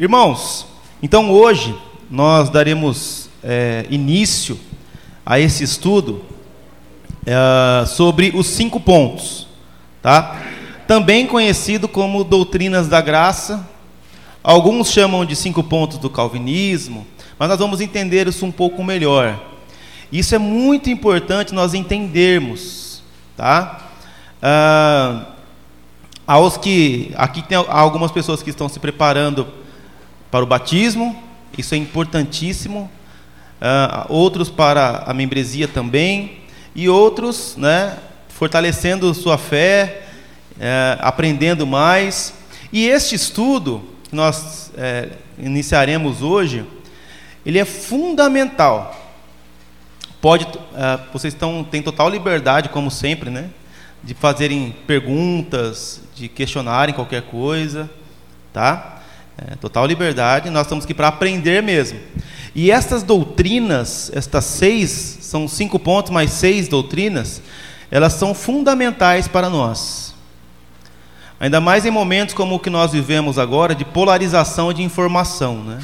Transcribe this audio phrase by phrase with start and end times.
[0.00, 0.64] Irmãos,
[1.02, 1.76] então hoje
[2.08, 4.56] nós daremos é, início
[5.26, 6.24] a esse estudo
[7.26, 9.48] é, sobre os cinco pontos,
[10.00, 10.40] tá?
[10.86, 13.68] Também conhecido como doutrinas da graça.
[14.40, 17.04] Alguns chamam de cinco pontos do calvinismo,
[17.36, 19.42] mas nós vamos entender isso um pouco melhor.
[20.12, 23.02] Isso é muito importante nós entendermos,
[23.36, 23.80] tá?
[24.40, 25.26] Ah,
[26.24, 29.58] aos que aqui tem algumas pessoas que estão se preparando
[30.30, 31.22] para o batismo,
[31.56, 32.90] isso é importantíssimo.
[33.60, 36.38] Uh, outros para a membresia também
[36.76, 37.96] e outros, né,
[38.28, 40.02] fortalecendo sua fé,
[40.56, 42.34] uh, aprendendo mais.
[42.72, 46.64] E este estudo que nós uh, iniciaremos hoje,
[47.44, 48.94] ele é fundamental.
[50.20, 53.50] Pode, eh, vocês estão têm total liberdade, como sempre, né,
[54.02, 57.88] de fazerem perguntas, de questionarem qualquer coisa,
[58.52, 58.97] tá?
[59.46, 61.98] É, total liberdade, nós estamos aqui para aprender mesmo.
[62.54, 67.40] E estas doutrinas, estas seis, são cinco pontos, mais seis doutrinas,
[67.88, 70.12] elas são fundamentais para nós.
[71.38, 75.62] Ainda mais em momentos como o que nós vivemos agora, de polarização de informação.
[75.62, 75.78] Né?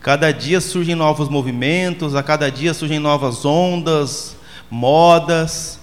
[0.00, 4.34] Cada dia surgem novos movimentos, a cada dia surgem novas ondas,
[4.68, 5.78] modas.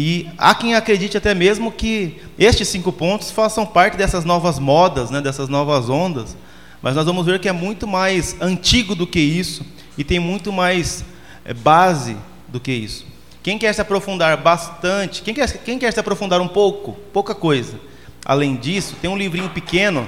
[0.00, 5.10] E há quem acredite até mesmo que estes cinco pontos façam parte dessas novas modas,
[5.10, 6.36] né, dessas novas ondas,
[6.80, 9.66] mas nós vamos ver que é muito mais antigo do que isso
[9.98, 11.04] e tem muito mais
[11.44, 13.04] é, base do que isso.
[13.42, 17.80] Quem quer se aprofundar bastante, quem quer, quem quer se aprofundar um pouco, pouca coisa,
[18.24, 20.06] além disso, tem um livrinho pequeno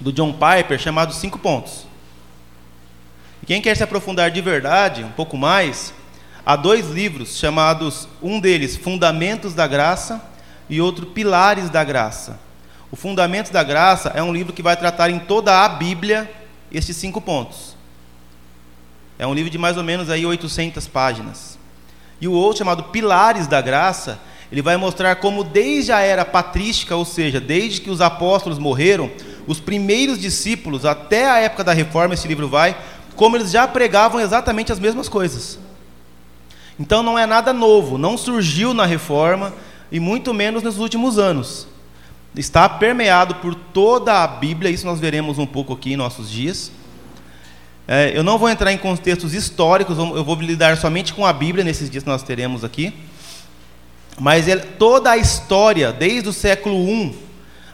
[0.00, 1.84] do John Piper chamado Cinco Pontos.
[3.42, 5.92] E quem quer se aprofundar de verdade, um pouco mais,
[6.44, 10.20] Há dois livros chamados, um deles Fundamentos da Graça
[10.68, 12.36] e outro Pilares da Graça.
[12.90, 16.28] O Fundamentos da Graça é um livro que vai tratar em toda a Bíblia
[16.72, 17.76] estes cinco pontos.
[19.20, 21.56] É um livro de mais ou menos aí 800 páginas.
[22.20, 24.18] E o outro chamado Pilares da Graça,
[24.50, 29.12] ele vai mostrar como desde a era patrística, ou seja, desde que os apóstolos morreram,
[29.46, 32.76] os primeiros discípulos até a época da reforma, esse livro vai,
[33.14, 35.60] como eles já pregavam exatamente as mesmas coisas.
[36.82, 39.54] Então não é nada novo, não surgiu na reforma
[39.92, 41.68] e muito menos nos últimos anos.
[42.34, 46.72] Está permeado por toda a Bíblia, isso nós veremos um pouco aqui em nossos dias.
[47.86, 51.64] É, eu não vou entrar em contextos históricos, eu vou lidar somente com a Bíblia
[51.64, 52.92] nesses dias que nós teremos aqui.
[54.18, 57.16] Mas ele, toda a história, desde o século I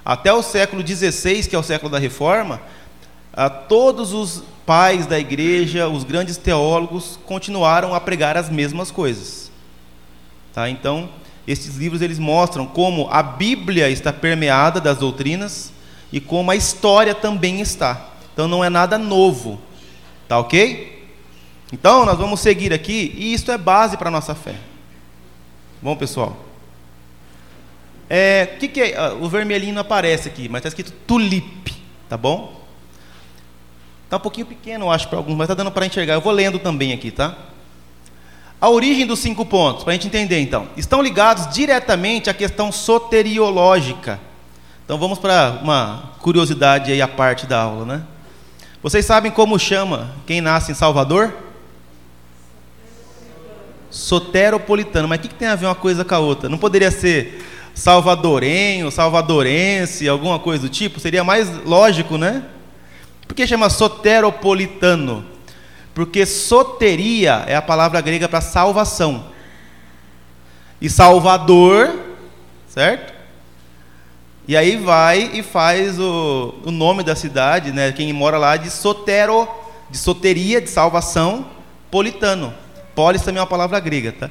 [0.05, 2.61] até o século XVI, que é o século da Reforma,
[3.33, 9.51] a todos os pais da igreja, os grandes teólogos continuaram a pregar as mesmas coisas.
[10.53, 10.69] Tá?
[10.69, 11.09] Então,
[11.47, 15.73] esses livros eles mostram como a Bíblia está permeada das doutrinas
[16.13, 18.11] e como a história também está.
[18.35, 19.59] Então não é nada novo.
[20.29, 21.09] Tá OK?
[21.73, 24.57] Então, nós vamos seguir aqui e isso é base para a nossa fé.
[25.81, 26.37] Bom, pessoal.
[28.07, 28.99] É, que que é?
[28.99, 31.75] Ah, o vermelhinho não aparece aqui, mas está escrito tulipe,
[32.07, 32.58] tá bom?
[34.09, 36.15] Está um pouquinho pequeno, eu acho, para alguns, mas está dando para enxergar.
[36.15, 37.37] Eu vou lendo também aqui, tá?
[38.59, 42.73] A origem dos cinco pontos, para a gente entender então, estão ligados diretamente à questão
[42.73, 44.19] soteriológica.
[44.83, 48.03] Então vamos para uma curiosidade aí à parte da aula, né?
[48.83, 51.31] Vocês sabem como chama quem nasce em Salvador?
[53.91, 55.07] Soteropolitano.
[55.07, 56.49] Mas o que, que tem a ver uma coisa com a outra?
[56.49, 60.99] Não poderia ser salvadorenho, salvadorense, alguma coisa do tipo?
[60.99, 62.43] Seria mais lógico, né?
[63.29, 65.25] Por que chama soteropolitano?
[65.95, 69.27] Porque soteria é a palavra grega para salvação.
[70.81, 71.95] E Salvador,
[72.69, 73.13] certo?
[74.47, 77.93] E aí vai e faz o, o nome da cidade, né?
[77.93, 79.47] Quem mora lá de sotero,
[79.91, 81.47] de soteria, de salvação,
[81.91, 82.55] politano.
[82.95, 84.31] Polis também é uma palavra grega, tá?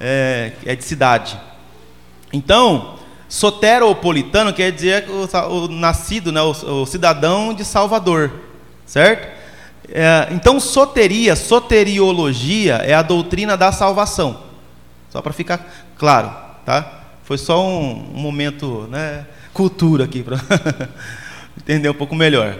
[0.00, 1.38] É, é de cidade.
[2.32, 2.97] Então,
[3.28, 8.32] Soteropolitano quer dizer o, o nascido, né, o, o, cidadão de Salvador,
[8.86, 9.28] certo?
[9.90, 14.44] É, então, soteria, soteriologia é a doutrina da salvação.
[15.10, 15.66] Só para ficar
[15.96, 16.30] claro,
[16.64, 17.04] tá?
[17.22, 20.38] Foi só um, um momento, né, cultura aqui para
[21.56, 22.58] entender um pouco melhor.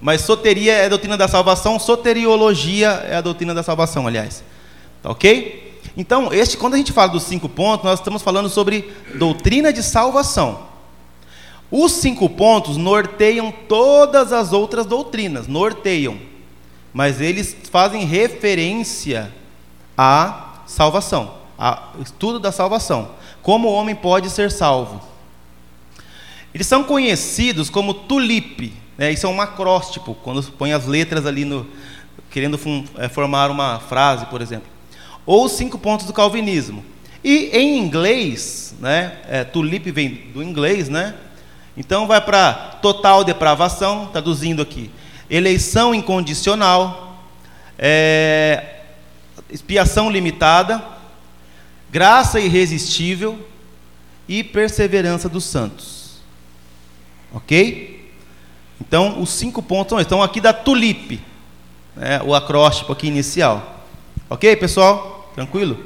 [0.00, 4.42] Mas soteria é a doutrina da salvação, soteriologia é a doutrina da salvação, aliás.
[5.02, 5.67] Tá ok?
[5.98, 9.82] Então, este, quando a gente fala dos cinco pontos, nós estamos falando sobre doutrina de
[9.82, 10.68] salvação.
[11.72, 16.16] Os cinco pontos norteiam todas as outras doutrinas, norteiam,
[16.94, 19.34] mas eles fazem referência
[19.96, 23.10] à salvação, ao estudo da salvação.
[23.42, 25.02] Como o homem pode ser salvo?
[26.54, 28.72] Eles são conhecidos como tulipe.
[28.96, 29.10] Né?
[29.10, 31.66] Isso é um acróstico, quando põe as letras ali no,
[32.30, 32.56] querendo
[32.96, 34.77] é, formar uma frase, por exemplo.
[35.28, 36.82] Ou os cinco pontos do calvinismo.
[37.22, 39.44] E em inglês, né, é,
[39.92, 41.14] vem do inglês, né?
[41.76, 44.90] Então vai para total depravação, traduzindo aqui,
[45.28, 47.22] eleição incondicional,
[47.78, 48.76] é,
[49.50, 50.82] expiação limitada,
[51.90, 53.38] graça irresistível
[54.26, 56.22] e perseverança dos santos.
[57.34, 58.10] Ok?
[58.80, 61.20] Então, os cinco pontos são Então, aqui da tulipe,
[61.94, 63.84] né, o acróstico aqui inicial.
[64.30, 65.17] Ok, pessoal?
[65.38, 65.78] Tranquilo?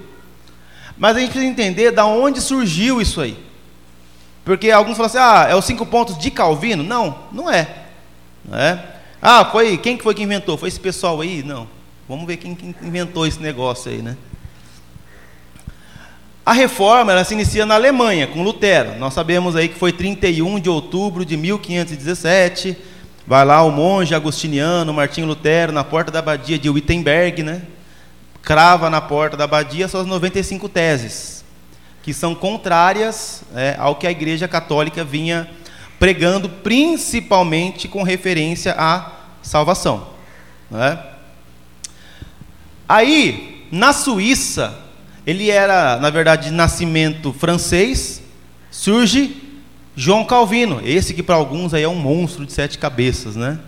[0.97, 3.37] Mas a gente precisa entender da onde surgiu isso aí.
[4.47, 6.83] Porque alguns falam assim, ah, é os cinco pontos de Calvino?
[6.83, 7.69] Não, não é.
[8.43, 8.83] Não é?
[9.21, 10.57] Ah, foi quem que foi que inventou?
[10.57, 11.43] Foi esse pessoal aí?
[11.43, 11.69] Não.
[12.09, 14.17] Vamos ver quem, quem inventou esse negócio aí, né?
[16.47, 18.99] A reforma ela se inicia na Alemanha, com Lutero.
[18.99, 22.75] Nós sabemos aí que foi 31 de outubro de 1517.
[23.27, 27.61] Vai lá o monge agostiniano Martinho Lutero na porta da abadia de Wittenberg, né?
[28.43, 31.45] Crava na porta da abadia suas 95 teses,
[32.03, 35.49] que são contrárias é, ao que a Igreja Católica vinha
[35.99, 40.09] pregando, principalmente com referência à salvação.
[40.69, 40.99] Né?
[42.89, 44.77] Aí, na Suíça,
[45.25, 48.21] ele era, na verdade, de nascimento francês,
[48.73, 49.37] surge
[49.95, 53.61] João Calvino, esse que para alguns aí é um monstro de sete cabeças, né?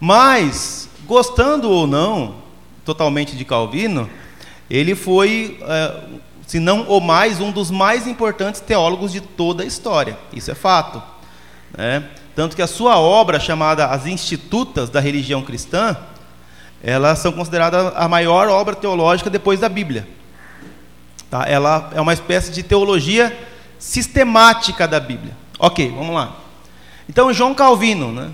[0.00, 2.45] Mas, gostando ou não
[2.86, 4.08] totalmente de Calvino,
[4.70, 6.00] ele foi, é,
[6.46, 10.16] se não o mais, um dos mais importantes teólogos de toda a história.
[10.32, 11.02] Isso é fato.
[11.76, 12.08] Né?
[12.34, 15.96] Tanto que a sua obra, chamada As Institutas da Religião Cristã,
[16.82, 20.08] elas são consideradas a maior obra teológica depois da Bíblia.
[21.30, 21.44] Tá?
[21.46, 23.36] Ela é uma espécie de teologia
[23.78, 25.36] sistemática da Bíblia.
[25.58, 26.36] Ok, vamos lá.
[27.08, 28.30] Então, João Calvino, né?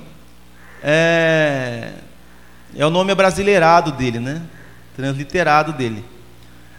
[0.82, 1.93] É,
[2.76, 4.42] é o nome brasileirado dele, né?
[4.96, 6.04] Transliterado dele.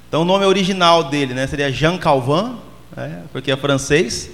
[0.08, 2.56] Então, o nome original dele né, seria Jean Calvin,
[2.96, 4.30] né, porque é francês.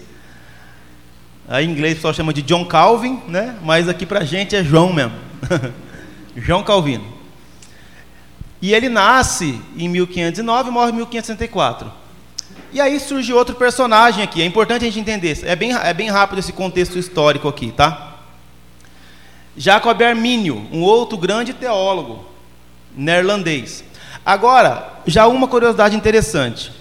[1.47, 3.57] Aí, em inglês o pessoal chama de John Calvin, né?
[3.63, 5.13] mas aqui para a gente é João mesmo.
[6.35, 7.05] João Calvino.
[8.61, 11.91] E ele nasce em 1509 e morre em 1564.
[12.71, 14.41] E aí surge outro personagem aqui.
[14.41, 15.39] É importante a gente entender.
[15.43, 18.08] É bem, é bem rápido esse contexto histórico aqui, tá?
[19.59, 22.25] Jacob Armínio, um outro grande teólogo
[22.95, 23.83] neerlandês.
[24.25, 26.71] Agora, já uma curiosidade interessante.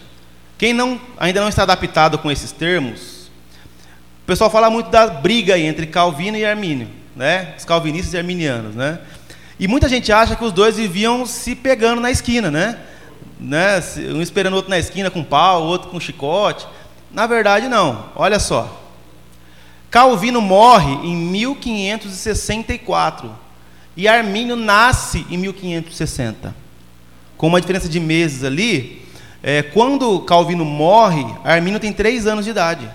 [0.56, 3.32] Quem não, ainda não está adaptado com esses termos,
[4.22, 7.52] o pessoal fala muito da briga entre Calvino e Armínio, né?
[7.58, 9.00] Os calvinistas e arminianos, né?
[9.58, 12.78] E muita gente acha que os dois viviam se pegando na esquina, né?
[13.40, 13.82] né?
[14.14, 16.64] Um esperando o outro na esquina com pau, o outro com chicote.
[17.10, 18.10] Na verdade, não.
[18.14, 18.77] Olha só.
[19.90, 23.31] Calvino morre em 1564
[23.96, 26.55] e Armínio nasce em 1560.
[27.37, 29.02] Com uma diferença de meses ali,
[29.43, 32.88] é, quando Calvino morre, Armínio tem três anos de idade.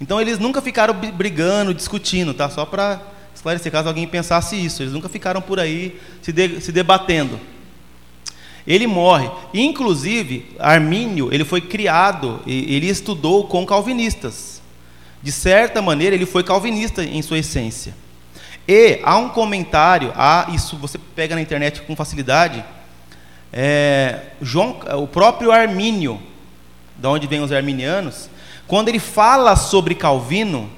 [0.00, 2.50] Então eles nunca ficaram brigando, discutindo, tá?
[2.50, 3.00] Só para
[3.34, 4.82] esclarecer, caso alguém pensasse isso.
[4.82, 7.38] Eles nunca ficaram por aí se, de, se debatendo.
[8.66, 9.30] Ele morre.
[9.52, 14.61] Inclusive, Armínio, ele foi criado, ele estudou com calvinistas.
[15.22, 17.94] De certa maneira, ele foi calvinista em sua essência.
[18.66, 22.64] E há um comentário, há, isso você pega na internet com facilidade,
[23.52, 26.20] é, João, o próprio Armínio,
[26.96, 28.30] de onde vêm os arminianos,
[28.66, 30.70] quando ele fala sobre Calvino,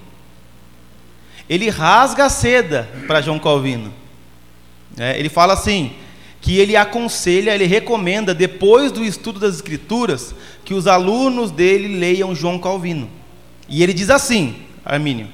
[1.49, 3.93] ele rasga a seda para João Calvino.
[4.99, 5.95] É, ele fala assim:
[6.41, 10.35] que ele aconselha, ele recomenda, depois do estudo das Escrituras,
[10.65, 13.09] que os alunos dele leiam João Calvino.
[13.69, 15.29] E ele diz assim, Armínio,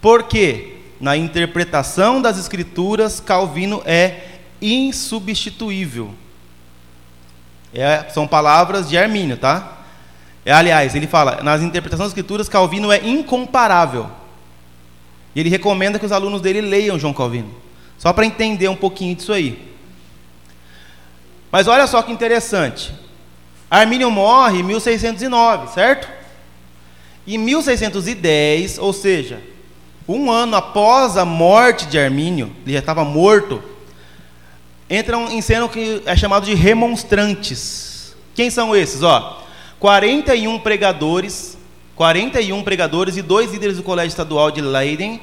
[0.00, 4.24] porque na interpretação das Escrituras, Calvino é
[4.60, 6.14] insubstituível.
[7.72, 9.78] É, são palavras de Armínio, tá?
[10.44, 14.10] É, aliás, ele fala, nas interpretações das Escrituras, Calvino é incomparável.
[15.34, 17.54] E ele recomenda que os alunos dele leiam João Calvino.
[17.96, 19.70] Só para entender um pouquinho disso aí.
[21.52, 22.92] Mas olha só que interessante.
[23.70, 26.08] Armínio morre em 1609, certo?
[27.34, 29.40] Em 1610, ou seja,
[30.08, 33.62] um ano após a morte de Armínio, ele já estava morto,
[34.88, 38.16] entram em cena o que é chamado de remonstrantes.
[38.34, 39.02] Quem são esses?
[39.02, 39.42] Ó,
[39.78, 41.58] 41 pregadores
[42.00, 45.20] 41 pregadores e dois líderes do Colégio Estadual de Leiden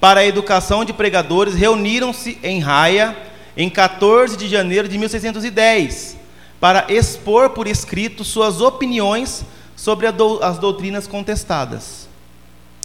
[0.00, 3.14] para a educação de pregadores reuniram-se em Raia
[3.54, 6.16] em 14 de janeiro de 1610
[6.58, 9.44] para expor por escrito suas opiniões
[9.80, 12.06] sobre do, as doutrinas contestadas.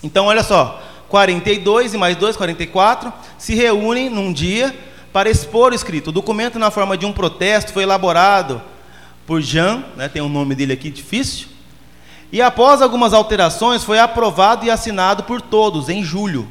[0.02, 4.74] Então, olha só, 42 e mais 2, 44, se reúnem num dia
[5.12, 6.08] para expor o escrito.
[6.08, 8.62] O documento, na forma de um protesto, foi elaborado
[9.28, 11.48] por Jean, né, tem o um nome dele aqui difícil,
[12.32, 16.48] e após algumas alterações, foi aprovado e assinado por todos em julho.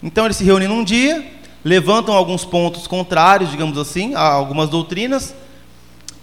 [0.00, 1.26] Então eles se reúnem num dia,
[1.64, 5.34] levantam alguns pontos contrários, digamos assim, a algumas doutrinas,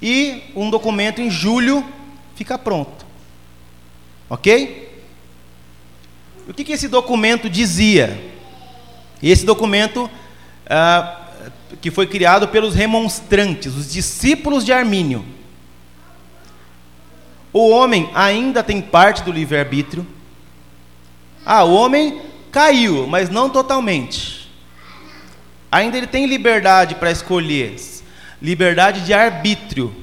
[0.01, 1.84] e um documento em julho
[2.36, 3.06] fica pronto.
[4.30, 4.92] Ok?
[6.48, 8.20] O que, que esse documento dizia?
[9.22, 10.10] Esse documento,
[10.70, 11.28] ah,
[11.82, 15.25] que foi criado pelos remonstrantes, os discípulos de Armínio.
[17.54, 20.06] O homem ainda tem parte do livre-arbítrio.
[21.46, 22.22] Ah, o homem
[22.52, 24.52] caiu, mas não totalmente.
[25.72, 27.75] Ainda ele tem liberdade para escolher,
[28.42, 29.96] liberdade de arbítrio.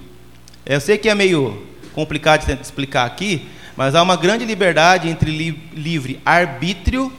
[0.65, 5.31] Eu sei que é meio complicado de explicar aqui, mas há uma grande liberdade entre
[5.31, 7.13] li livre arbítrio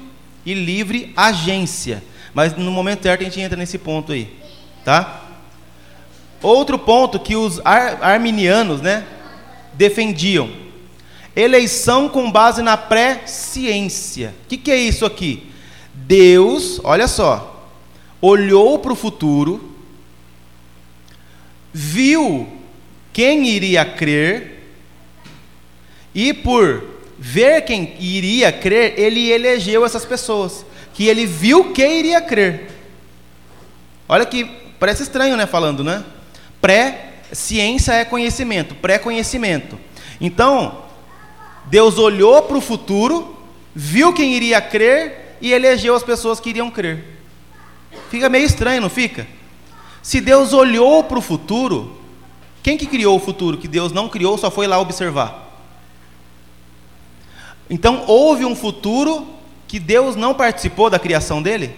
[0.46, 2.04] e livre agência.
[2.34, 4.28] Mas no momento certo a gente entra nesse ponto aí,
[4.86, 5.22] tá?
[6.42, 9.06] Outro ponto que os ar arminianos, né,
[9.74, 10.50] defendiam.
[11.36, 14.34] Eleição com base na pré-ciência.
[14.44, 15.50] O que, que é isso aqui?
[15.94, 17.70] Deus, olha só,
[18.22, 19.74] olhou para o futuro,
[21.72, 22.48] viu
[23.13, 24.50] quem iria crer,
[26.13, 26.84] e por
[27.18, 32.72] ver quem iria crer, ele elegeu essas pessoas, que ele viu quem iria crer.
[34.10, 34.46] Olha que
[34.80, 36.03] parece estranho, né, falando, né?
[36.60, 39.80] Pré Ciência é conhecimento, pré-conhecimento.
[40.20, 40.84] Então,
[41.68, 43.38] Deus olhou para o futuro,
[43.74, 47.06] viu quem iria crer e elegeu as pessoas que iriam crer.
[48.10, 49.25] Fica meio estranho, não fica?
[50.01, 51.98] Se Deus olhou para o futuro,
[52.62, 55.50] quem que criou o futuro que Deus não criou, só foi lá observar?
[57.72, 59.25] Então houve um futuro
[59.66, 61.74] que Deus não participou da criação dele?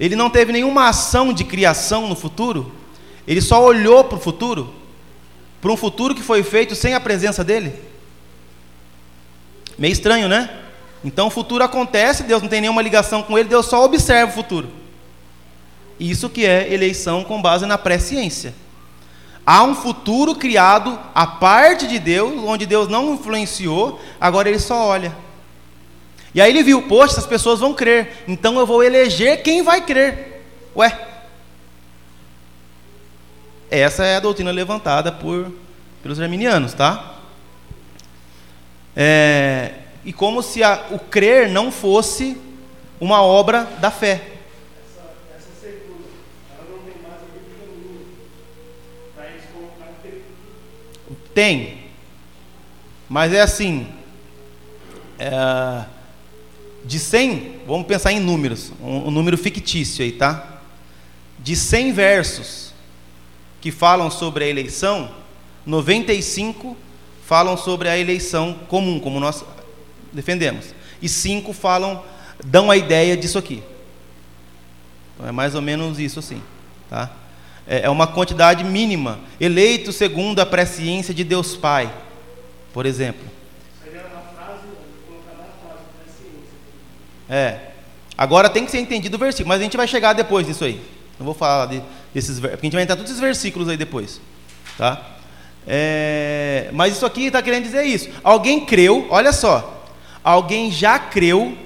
[0.00, 2.72] Ele não teve nenhuma ação de criação no futuro?
[3.26, 4.72] Ele só olhou para o futuro,
[5.60, 7.74] para um futuro que foi feito sem a presença dele.
[9.76, 10.58] Meio estranho, né?
[11.04, 14.34] Então o futuro acontece, Deus não tem nenhuma ligação com ele, Deus só observa o
[14.34, 14.70] futuro.
[16.00, 18.54] Isso que é eleição com base na presciência.
[19.50, 24.86] Há um futuro criado à parte de Deus, onde Deus não influenciou, agora ele só
[24.86, 25.16] olha.
[26.34, 29.80] E aí ele viu, poxa, essas pessoas vão crer, então eu vou eleger quem vai
[29.80, 30.44] crer.
[30.76, 31.00] Ué,
[33.70, 35.50] essa é a doutrina levantada por,
[36.02, 37.14] pelos arminianos, tá?
[38.94, 42.38] É, e como se a, o crer não fosse
[43.00, 44.37] uma obra da fé.
[51.38, 51.78] Tem,
[53.08, 53.86] mas é assim,
[55.20, 55.84] é,
[56.84, 60.62] de 100, vamos pensar em números, um, um número fictício aí, tá?
[61.38, 62.74] De 100 versos,
[63.60, 65.12] que falam sobre a eleição,
[65.64, 66.76] 95
[67.24, 69.44] falam sobre a eleição comum, como nós
[70.12, 70.74] defendemos.
[71.00, 72.04] E cinco falam,
[72.44, 73.62] dão a ideia disso aqui.
[75.14, 76.42] Então é mais ou menos isso assim.
[76.90, 77.12] Tá?
[77.68, 79.20] É, é uma quantidade mínima.
[79.38, 81.92] Eleito segundo a presciência de Deus Pai,
[82.72, 83.28] por exemplo.
[87.28, 87.58] É.
[88.16, 90.80] Agora tem que ser entendido o versículo, mas a gente vai chegar depois disso aí.
[91.18, 91.82] Não vou falar de,
[92.14, 94.20] desses porque a gente vai entrar todos esses versículos aí depois.
[94.78, 95.00] Tá?
[95.66, 98.08] É, mas isso aqui está querendo dizer isso.
[98.24, 99.84] Alguém creu, olha só.
[100.24, 101.56] Alguém já creu,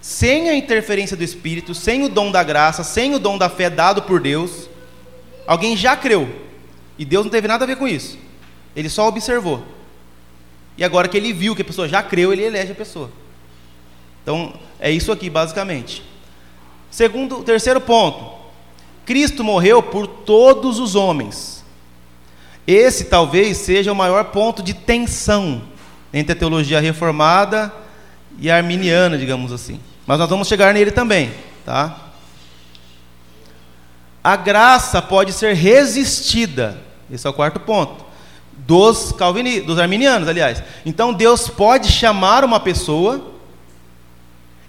[0.00, 3.70] sem a interferência do Espírito, sem o dom da graça, sem o dom da fé
[3.70, 4.68] dado por Deus.
[5.46, 6.28] Alguém já creu.
[6.98, 8.18] E Deus não teve nada a ver com isso.
[8.74, 9.64] Ele só observou.
[10.76, 13.10] E agora que ele viu que a pessoa já creu, ele elege a pessoa.
[14.22, 16.02] Então, é isso aqui, basicamente.
[16.90, 18.42] Segundo, terceiro ponto.
[19.04, 21.64] Cristo morreu por todos os homens.
[22.66, 25.62] Esse talvez seja o maior ponto de tensão
[26.12, 27.72] entre a teologia reformada
[28.38, 29.78] e a arminiana, digamos assim.
[30.06, 31.30] Mas nós vamos chegar nele também,
[31.64, 32.03] tá?
[34.24, 36.80] A graça pode ser resistida.
[37.10, 38.02] Esse é o quarto ponto.
[38.52, 40.62] Dos calvini, dos arminianos, aliás.
[40.86, 43.32] Então Deus pode chamar uma pessoa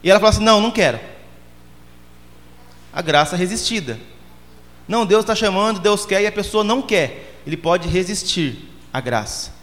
[0.04, 1.00] e ela fala assim: "Não, não quero".
[2.92, 3.98] A graça resistida.
[4.86, 7.40] Não, Deus está chamando, Deus quer e a pessoa não quer.
[7.48, 9.54] Ele pode resistir à graça.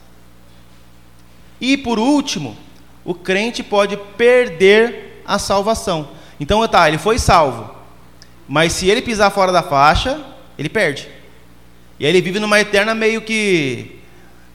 [1.60, 2.56] E por último,
[3.04, 6.08] o crente pode perder a salvação.
[6.40, 7.81] Então, tá, ele foi salvo.
[8.52, 10.20] Mas se ele pisar fora da faixa,
[10.58, 11.08] ele perde.
[11.98, 13.96] E aí ele vive numa eterna meio que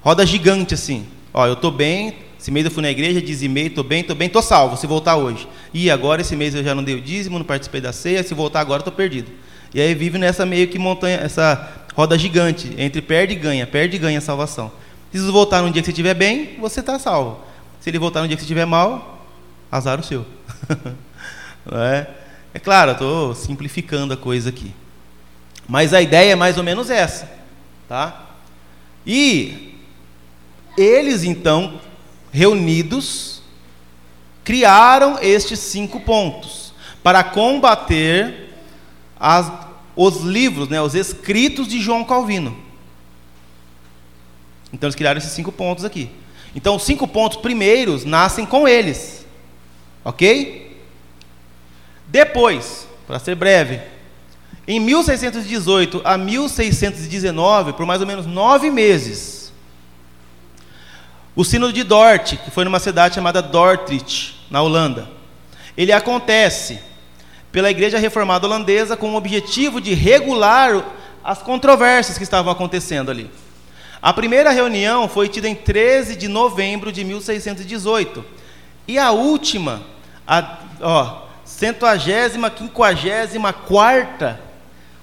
[0.02, 1.08] roda gigante assim.
[1.34, 4.28] Ó, eu estou bem, Esse mês eu fui na igreja, dizimei, estou bem, estou bem,
[4.28, 5.48] estou salvo, se voltar hoje.
[5.74, 8.36] E agora, esse mês eu já não dei o dízimo, não participei da ceia, se
[8.36, 9.32] voltar agora, estou perdido.
[9.74, 13.96] E aí vive nessa meio que montanha, essa roda gigante, entre perde e ganha, perde
[13.96, 14.72] e ganha a salvação.
[15.12, 17.40] Se Jesus voltar no dia que você estiver bem, você está salvo.
[17.80, 19.26] Se ele voltar no dia que você estiver mal,
[19.72, 20.24] azar o seu.
[21.74, 22.27] é?
[22.58, 24.74] É claro, estou simplificando a coisa aqui.
[25.68, 27.30] Mas a ideia é mais ou menos essa.
[27.88, 28.32] Tá?
[29.06, 29.76] E
[30.76, 31.80] eles então,
[32.32, 33.44] reunidos,
[34.44, 36.74] criaram estes cinco pontos
[37.04, 38.56] para combater
[39.20, 39.54] as,
[39.96, 42.58] os livros, né, os escritos de João Calvino.
[44.74, 46.10] Então eles criaram esses cinco pontos aqui.
[46.56, 49.28] Então os cinco pontos primeiros nascem com eles.
[50.04, 50.67] Ok?
[52.08, 53.82] Depois, para ser breve,
[54.68, 59.54] em 1618 a 1619, por mais ou menos nove meses,
[61.36, 65.08] o Sínodo de Dort, que foi numa cidade chamada Dordrecht, na Holanda,
[65.78, 66.80] ele acontece
[67.52, 70.84] pela Igreja Reformada Holandesa com o objetivo de regular
[71.24, 73.30] as controvérsias que estavam acontecendo ali.
[74.02, 78.24] A primeira reunião foi tida em 13 de novembro de 1618
[78.88, 79.82] e a última,
[80.26, 81.27] a ó,
[81.58, 84.48] centuagésima, quinquagésima quarta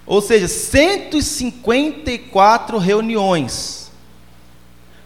[0.06, 3.90] ou seja, 154 reuniões.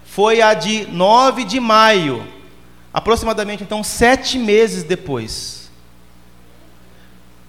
[0.05, 2.26] Foi a de 9 de maio,
[2.93, 5.71] aproximadamente então sete meses depois.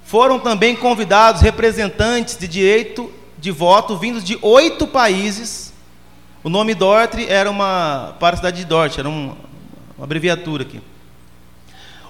[0.04, 5.74] Foram também convidados representantes de direito de voto vindos de oito países.
[6.44, 9.36] O nome Dortre era uma para a cidade de Dort, era uma
[10.00, 10.80] abreviatura aqui.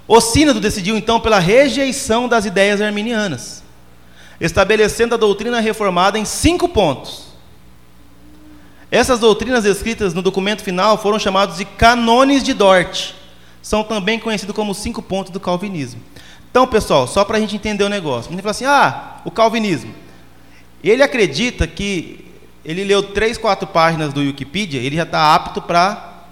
[0.10, 3.64] O sínodo decidiu então pela rejeição das ideias arminianas
[4.40, 7.28] estabelecendo a doutrina reformada em cinco pontos.
[8.90, 13.12] Essas doutrinas escritas no documento final foram chamados de canones de Dort.
[13.62, 16.02] São também conhecidos como cinco pontos do calvinismo.
[16.50, 18.30] Então, pessoal, só para a gente entender o negócio.
[18.30, 19.94] A gente fala assim: ah, o calvinismo.
[20.84, 22.26] Ele acredita que
[22.64, 26.24] ele leu três, quatro páginas do Wikipedia, ele já está apto para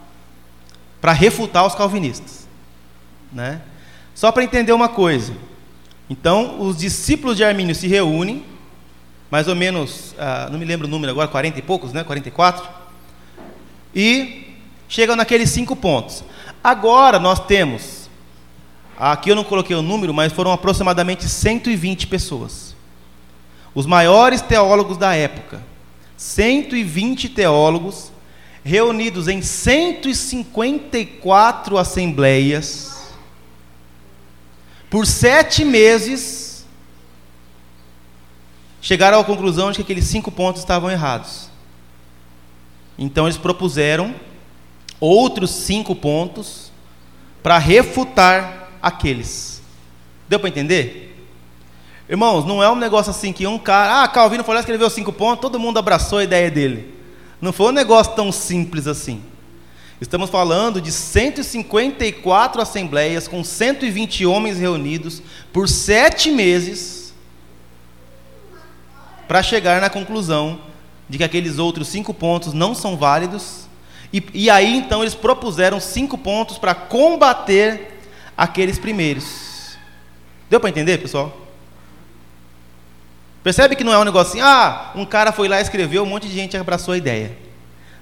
[1.14, 2.47] refutar os calvinistas,
[3.32, 3.62] né?
[4.14, 5.34] Só para entender uma coisa.
[6.10, 8.44] Então, os discípulos de Armínio se reúnem,
[9.30, 12.04] mais ou menos, ah, não me lembro o número agora, 40 e poucos, né?
[12.04, 12.68] 44,
[13.94, 14.56] e
[14.88, 16.24] chegam naqueles cinco pontos.
[16.64, 18.10] Agora nós temos,
[18.98, 22.74] aqui eu não coloquei o número, mas foram aproximadamente 120 pessoas.
[23.76, 25.62] Os maiores teólogos da época.
[26.16, 28.14] 120 teólogos
[28.64, 32.97] reunidos em 154 assembleias
[34.90, 36.66] por sete meses,
[38.82, 41.50] chegaram à conclusão de que aqueles cinco pontos estavam errados.
[42.98, 44.16] Então eles propuseram
[45.00, 46.72] outros cinco pontos
[47.44, 49.62] para refutar aqueles.
[50.28, 51.08] Deu para entender?
[52.10, 55.12] Irmãos, não é um negócio assim que um cara, ah, Calvino foi lá escreveu cinco
[55.12, 56.96] pontos, todo mundo abraçou a ideia dele.
[57.42, 59.22] Não foi um negócio tão simples assim.
[60.00, 67.14] Estamos falando de 154 assembleias com 120 homens reunidos por sete meses
[69.28, 70.60] para chegar na conclusão
[71.10, 73.68] de que aqueles outros cinco pontos não são válidos.
[74.14, 78.00] E, e aí então eles propuseram cinco pontos para combater
[78.38, 79.78] aqueles primeiros.
[80.48, 81.36] Deu para entender, pessoal?
[83.44, 86.06] Percebe que não é um negócio assim, ah, um cara foi lá e escreveu, um
[86.06, 87.47] monte de gente abraçou a ideia.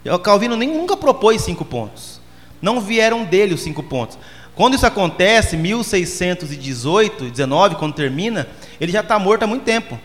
[0.05, 2.21] O Calvino nem, nunca propôs cinco pontos.
[2.61, 4.17] Não vieram dele os cinco pontos.
[4.55, 8.47] Quando isso acontece, 1618, 19, quando termina,
[8.79, 9.99] ele já está morto há muito tempo.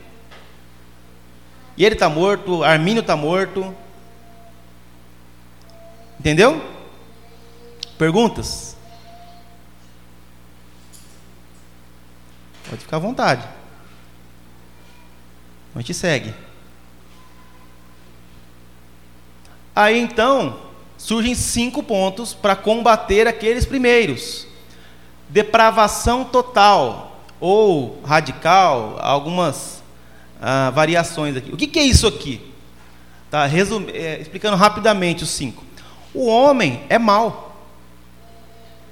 [1.77, 3.75] E ele está morto, Armínio está morto.
[6.19, 6.63] Entendeu?
[7.97, 8.77] Perguntas?
[12.69, 13.49] Pode ficar à vontade.
[15.75, 16.35] A gente segue.
[19.81, 20.59] Aí então
[20.99, 24.47] surgem cinco pontos para combater aqueles primeiros:
[25.27, 29.83] depravação total ou radical, algumas
[30.39, 31.51] ah, variações aqui.
[31.51, 32.43] O que, que, é isso aqui?
[33.31, 33.49] Tá.
[33.95, 35.65] É, explicando rapidamente os cinco.
[36.13, 37.57] O homem é mau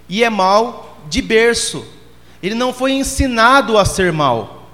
[0.08, 1.86] e é mau de berço.
[2.42, 4.70] Ele não foi ensinado a ser mau.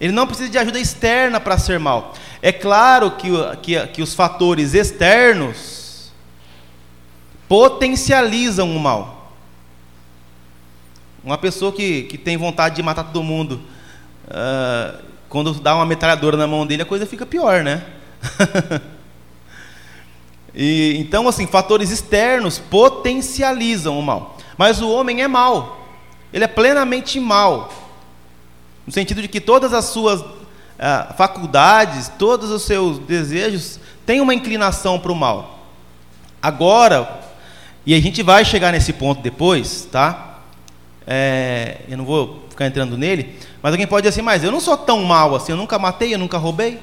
[0.00, 2.14] Ele não precisa de ajuda externa para ser mal.
[2.42, 3.28] É claro que,
[3.62, 6.12] que, que os fatores externos
[7.48, 9.32] potencializam o mal.
[11.22, 13.60] Uma pessoa que, que tem vontade de matar todo mundo,
[14.26, 17.86] uh, quando dá uma metralhadora na mão dele, a coisa fica pior, né?
[20.54, 24.36] E, então, assim, fatores externos potencializam o mal.
[24.58, 25.88] Mas o homem é mal.
[26.30, 27.72] Ele é plenamente mal.
[28.86, 30.22] No sentido de que todas as suas
[30.84, 35.60] ah, faculdades, todos os seus desejos têm uma inclinação para o mal.
[36.42, 37.20] Agora,
[37.86, 40.40] e a gente vai chegar nesse ponto depois, tá?
[41.06, 44.58] É, eu não vou ficar entrando nele, mas alguém pode dizer assim, mas eu não
[44.58, 46.80] sou tão mal assim, eu nunca matei, eu nunca roubei.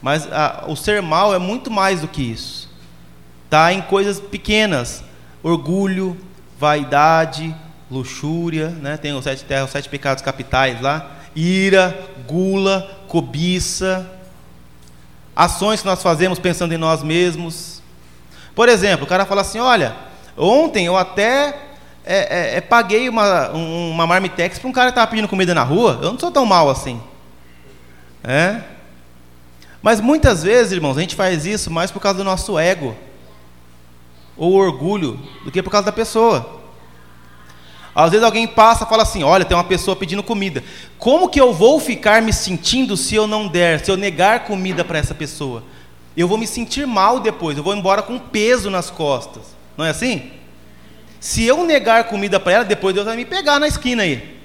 [0.00, 2.70] Mas a, o ser mal é muito mais do que isso.
[3.50, 5.04] Tá em coisas pequenas,
[5.42, 6.16] orgulho,
[6.58, 7.54] vaidade,
[7.90, 8.96] luxúria, né?
[8.96, 14.10] Tem os sete, os sete pecados capitais lá, ira, gula, cobiça,
[15.34, 17.82] ações que nós fazemos pensando em nós mesmos.
[18.54, 19.94] Por exemplo, o cara fala assim: olha,
[20.36, 21.48] ontem eu até
[22.04, 25.62] é, é, é, paguei uma, uma marmitex para um cara que estava pedindo comida na
[25.62, 27.00] rua, eu não sou tão mal assim.
[28.24, 28.60] É?
[29.82, 32.96] Mas muitas vezes, irmãos, a gente faz isso mais por causa do nosso ego
[34.36, 36.61] ou orgulho do que por causa da pessoa.
[37.94, 40.64] Às vezes alguém passa e fala assim: Olha, tem uma pessoa pedindo comida.
[40.98, 44.84] Como que eu vou ficar me sentindo se eu não der, se eu negar comida
[44.84, 45.62] para essa pessoa?
[46.16, 49.42] Eu vou me sentir mal depois, eu vou embora com peso nas costas.
[49.76, 50.30] Não é assim?
[51.20, 54.40] Se eu negar comida para ela, depois Deus vai me pegar na esquina aí.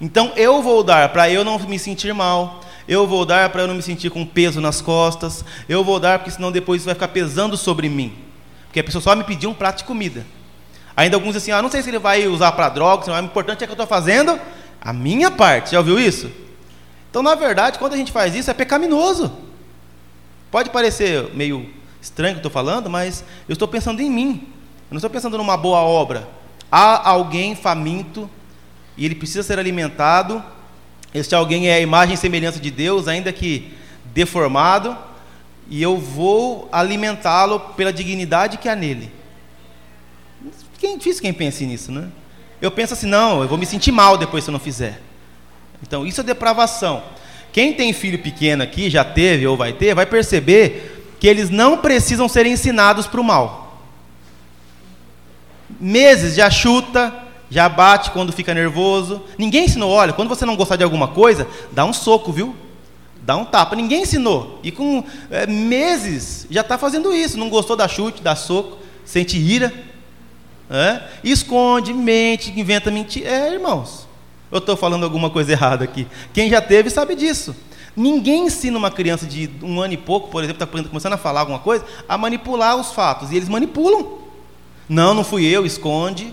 [0.00, 2.60] Então eu vou dar para eu não me sentir mal.
[2.88, 5.44] Eu vou dar para eu não me sentir com peso nas costas.
[5.68, 8.14] Eu vou dar porque senão depois isso vai ficar pesando sobre mim.
[8.66, 10.24] Porque a pessoa só me pediu um prato de comida.
[10.96, 13.24] Ainda alguns dizem assim, ah, não sei se ele vai usar para drogas, mas o
[13.24, 14.40] importante é que eu estou fazendo
[14.80, 15.72] a minha parte.
[15.72, 16.30] Já ouviu isso?
[17.10, 19.30] Então, na verdade, quando a gente faz isso, é pecaminoso.
[20.50, 21.68] Pode parecer meio
[22.00, 24.48] estranho o que eu estou falando, mas eu estou pensando em mim.
[24.88, 26.28] Eu não estou pensando numa boa obra.
[26.70, 28.28] Há alguém faminto
[28.96, 30.42] e ele precisa ser alimentado.
[31.12, 33.74] Este alguém é a imagem e semelhança de Deus, ainda que
[34.14, 34.96] deformado,
[35.68, 39.12] e eu vou alimentá-lo pela dignidade que há nele.
[40.78, 42.08] Quem difícil quem pense nisso, né?
[42.60, 45.00] Eu penso assim, não, eu vou me sentir mal depois se eu não fizer.
[45.82, 47.02] Então, isso é depravação.
[47.52, 51.78] Quem tem filho pequeno aqui, já teve ou vai ter, vai perceber que eles não
[51.78, 53.82] precisam ser ensinados para o mal.
[55.80, 57.12] Meses já chuta,
[57.50, 59.22] já bate quando fica nervoso.
[59.38, 62.54] Ninguém ensinou, olha, quando você não gostar de alguma coisa, dá um soco, viu?
[63.22, 63.74] Dá um tapa.
[63.74, 64.60] Ninguém ensinou.
[64.62, 67.38] E com é, meses já está fazendo isso.
[67.38, 69.72] Não gostou da chute, dá soco, sente ira.
[70.68, 71.02] É?
[71.22, 73.28] Esconde, mente, inventa mentira.
[73.28, 74.06] É, irmãos.
[74.50, 76.06] Eu estou falando alguma coisa errada aqui.
[76.32, 77.54] Quem já teve sabe disso.
[77.96, 81.40] Ninguém ensina uma criança de um ano e pouco, por exemplo, está começando a falar
[81.40, 83.32] alguma coisa, a manipular os fatos.
[83.32, 84.18] E eles manipulam.
[84.88, 86.32] Não, não fui eu, esconde.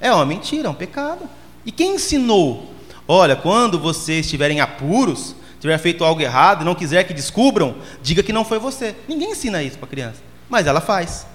[0.00, 1.28] É uma mentira, é um pecado.
[1.64, 2.72] E quem ensinou?
[3.06, 8.22] Olha, quando vocês estiverem apuros, tiver feito algo errado e não quiser que descubram, diga
[8.22, 8.94] que não foi você.
[9.08, 11.26] Ninguém ensina isso para a criança, mas ela faz.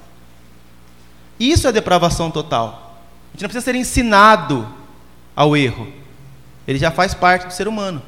[1.43, 2.95] Isso é depravação total.
[3.29, 4.65] A gente não precisa ser ensinado
[5.35, 5.91] ao erro.
[6.65, 8.01] Ele já faz parte do ser humano.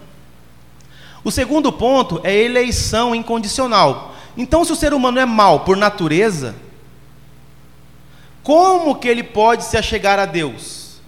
[1.22, 4.16] O segundo ponto é eleição incondicional.
[4.38, 6.56] Então, se o ser humano é mal por natureza,
[8.42, 11.02] como que ele pode se achegar a Deus?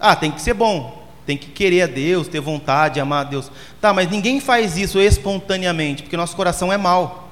[0.00, 3.50] Ah, tem que ser bom, tem que querer a Deus, ter vontade, amar a Deus.
[3.82, 7.28] Tá, mas ninguém faz isso espontaneamente, porque nosso coração é mau.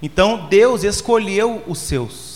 [0.00, 2.29] Então Deus escolheu os seus.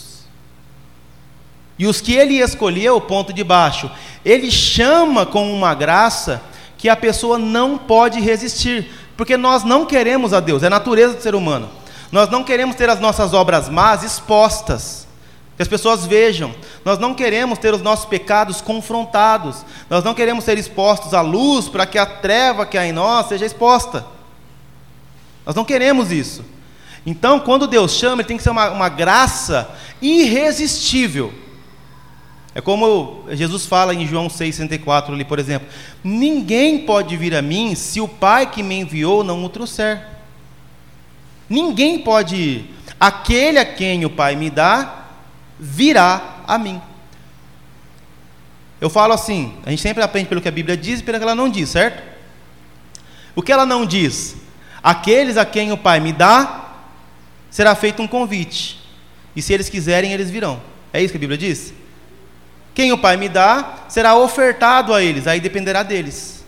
[1.78, 3.90] E os que ele escolheu, ponto de baixo,
[4.24, 6.42] ele chama com uma graça
[6.78, 11.14] que a pessoa não pode resistir, porque nós não queremos a Deus, é a natureza
[11.14, 11.68] do ser humano.
[12.12, 15.04] Nós não queremos ter as nossas obras más expostas,
[15.56, 16.54] que as pessoas vejam.
[16.84, 19.64] Nós não queremos ter os nossos pecados confrontados.
[19.88, 23.28] Nós não queremos ser expostos à luz para que a treva que há em nós
[23.28, 24.04] seja exposta.
[25.46, 26.44] Nós não queremos isso.
[27.06, 29.70] Então, quando Deus chama, ele tem que ser uma, uma graça
[30.02, 31.32] irresistível.
[32.54, 35.66] É como Jesus fala em João 6,64 ali, por exemplo:
[36.04, 40.06] Ninguém pode vir a mim se o Pai que me enviou não o trouxer.
[41.48, 42.74] Ninguém pode ir.
[42.98, 45.06] Aquele a quem o Pai me dá,
[45.58, 46.80] virá a mim.
[48.80, 51.24] Eu falo assim: a gente sempre aprende pelo que a Bíblia diz e pelo que
[51.24, 52.02] ela não diz, certo?
[53.34, 54.36] O que ela não diz?
[54.80, 56.72] Aqueles a quem o Pai me dá,
[57.50, 58.78] será feito um convite.
[59.34, 60.62] E se eles quiserem, eles virão.
[60.92, 61.74] É isso que a Bíblia diz?
[62.74, 66.44] Quem o Pai me dá, será ofertado a eles, aí dependerá deles.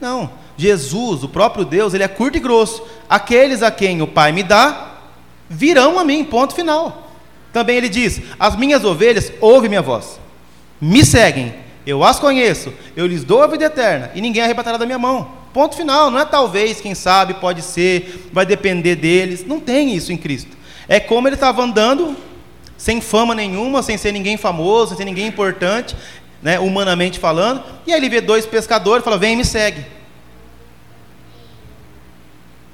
[0.00, 2.84] Não, Jesus, o próprio Deus, ele é curto e grosso.
[3.08, 4.96] Aqueles a quem o Pai me dá,
[5.48, 7.08] virão a mim, ponto final.
[7.52, 10.18] Também ele diz: As minhas ovelhas ouvem minha voz,
[10.80, 11.54] me seguem,
[11.86, 15.38] eu as conheço, eu lhes dou a vida eterna, e ninguém arrebatará da minha mão.
[15.52, 19.46] Ponto final, não é talvez, quem sabe, pode ser, vai depender deles.
[19.46, 20.56] Não tem isso em Cristo.
[20.86, 22.16] É como ele estava andando,
[22.78, 25.96] sem fama nenhuma, sem ser ninguém famoso, sem ser ninguém importante,
[26.40, 29.84] né, humanamente falando, e aí ele vê dois pescadores e fala: Vem e me segue.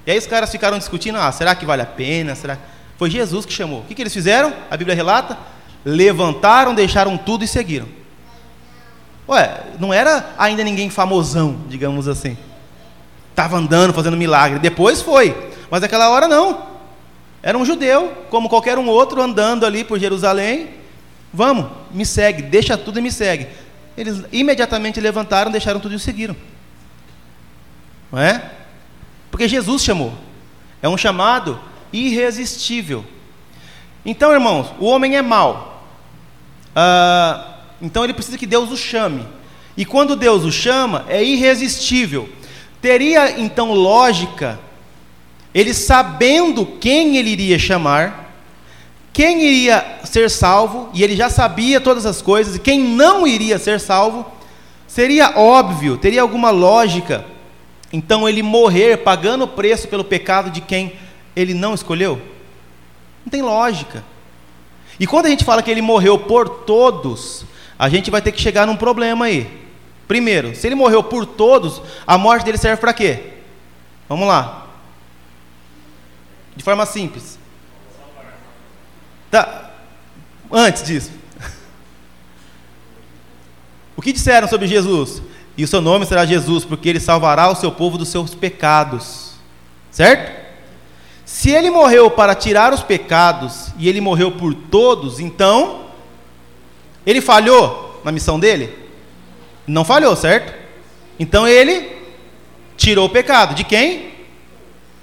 [0.07, 2.35] E aí os caras ficaram discutindo: Ah, será que vale a pena?
[2.35, 2.59] Será
[2.99, 3.81] Foi Jesus que chamou.
[3.81, 4.53] O que, que eles fizeram?
[4.71, 5.39] A Bíblia relata:
[5.83, 7.89] levantaram, deixaram tudo e seguiram.
[9.27, 12.37] Ué, não era ainda ninguém famosão, digamos assim.
[13.31, 14.59] Estava andando, fazendo milagre.
[14.59, 15.51] Depois foi.
[15.71, 16.74] Mas naquela hora não.
[17.47, 20.71] Era um judeu, como qualquer um outro, andando ali por Jerusalém.
[21.31, 23.47] Vamos, me segue, deixa tudo e me segue.
[23.99, 26.35] Eles imediatamente levantaram, deixaram tudo e o seguiram.
[28.11, 28.51] Não é?
[29.31, 30.15] Porque Jesus chamou.
[30.81, 31.61] É um chamado
[31.93, 33.05] irresistível.
[34.07, 35.85] Então, irmãos, o homem é mau.
[36.75, 39.27] Ah, então ele precisa que Deus o chame.
[39.77, 42.27] E quando Deus o chama, é irresistível.
[42.81, 44.59] Teria então lógica,
[45.55, 48.33] ele sabendo quem ele iria chamar,
[49.13, 53.59] quem iria ser salvo, e ele já sabia todas as coisas, e quem não iria
[53.59, 54.27] ser salvo,
[54.89, 57.25] seria óbvio, teria alguma lógica,
[57.93, 60.95] então ele morrer pagando o preço pelo pecado de quem
[61.37, 62.21] ele não escolheu?
[63.25, 64.05] Não tem lógica.
[64.99, 67.45] E quando a gente fala que ele morreu por todos,
[67.79, 69.49] a gente vai ter que chegar num problema aí.
[70.09, 73.21] Primeiro, se ele morreu por todos, a morte dele serve para quê?
[74.09, 74.64] Vamos lá.
[76.57, 77.39] De forma simples.
[79.31, 79.71] Tá.
[80.51, 81.11] Antes disso.
[83.97, 85.23] O que disseram sobre Jesus?
[85.57, 89.35] E o seu nome será Jesus, porque ele salvará o seu povo dos seus pecados.
[89.91, 90.45] Certo?
[91.25, 95.87] Se ele morreu para tirar os pecados e ele morreu por todos, então
[97.07, 98.77] ele falhou na missão dele?
[99.67, 100.53] Não falhou, certo?
[101.19, 101.97] Então ele
[102.77, 103.55] tirou o pecado.
[103.55, 104.13] De quem?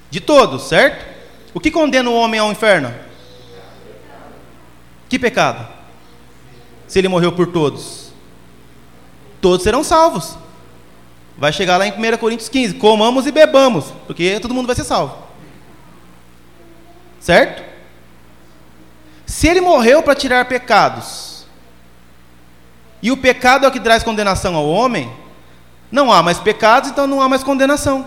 [0.09, 1.05] De todos, certo?
[1.53, 2.93] O que condena o homem ao inferno?
[5.09, 5.67] Que pecado?
[6.87, 8.11] Se ele morreu por todos.
[9.41, 10.37] Todos serão salvos.
[11.37, 14.83] Vai chegar lá em 1 Coríntios 15: comamos e bebamos, porque todo mundo vai ser
[14.83, 15.17] salvo.
[17.19, 17.63] Certo?
[19.25, 21.45] Se ele morreu para tirar pecados,
[23.01, 25.11] e o pecado é o que traz condenação ao homem,
[25.91, 28.05] não há mais pecados, então não há mais condenação.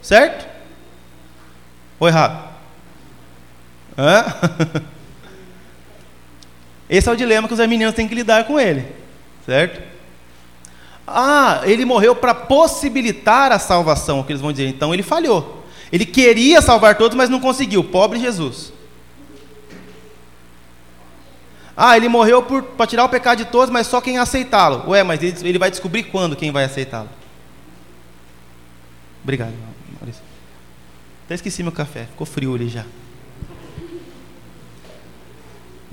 [0.00, 0.46] Certo?
[1.98, 2.48] Ou errado?
[3.96, 4.24] Hã?
[6.88, 8.86] Esse é o dilema que os arminianos têm que lidar com ele.
[9.44, 9.82] Certo?
[11.06, 14.68] Ah, ele morreu para possibilitar a salvação, o que eles vão dizer.
[14.68, 15.64] Então ele falhou.
[15.90, 17.82] Ele queria salvar todos, mas não conseguiu.
[17.82, 18.72] Pobre Jesus.
[21.76, 24.90] Ah, ele morreu para tirar o pecado de todos, mas só quem aceitá-lo.
[24.90, 27.08] Ué, mas ele, ele vai descobrir quando quem vai aceitá-lo.
[29.22, 29.54] Obrigado.
[31.28, 32.86] Até esqueci meu café, ficou frio ali já.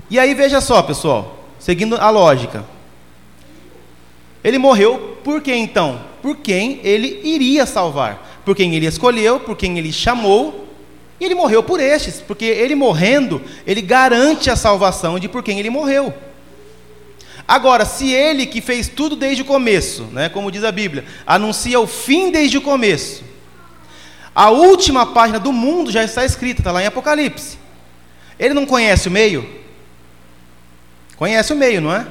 [0.08, 2.64] E aí veja só, pessoal, seguindo a lógica.
[4.42, 6.00] Ele morreu por quem então?
[6.22, 8.40] Por quem ele iria salvar.
[8.46, 10.66] Por quem ele escolheu, por quem ele chamou
[11.20, 15.58] e ele morreu por estes, porque ele morrendo, ele garante a salvação de por quem
[15.58, 16.14] ele morreu.
[17.46, 21.78] Agora, se ele que fez tudo desde o começo, né, como diz a Bíblia, anuncia
[21.78, 23.22] o fim desde o começo,
[24.36, 27.58] a última página do mundo já está escrita, está lá em Apocalipse.
[28.38, 29.48] Ele não conhece o meio?
[31.16, 32.06] Conhece o meio, não é?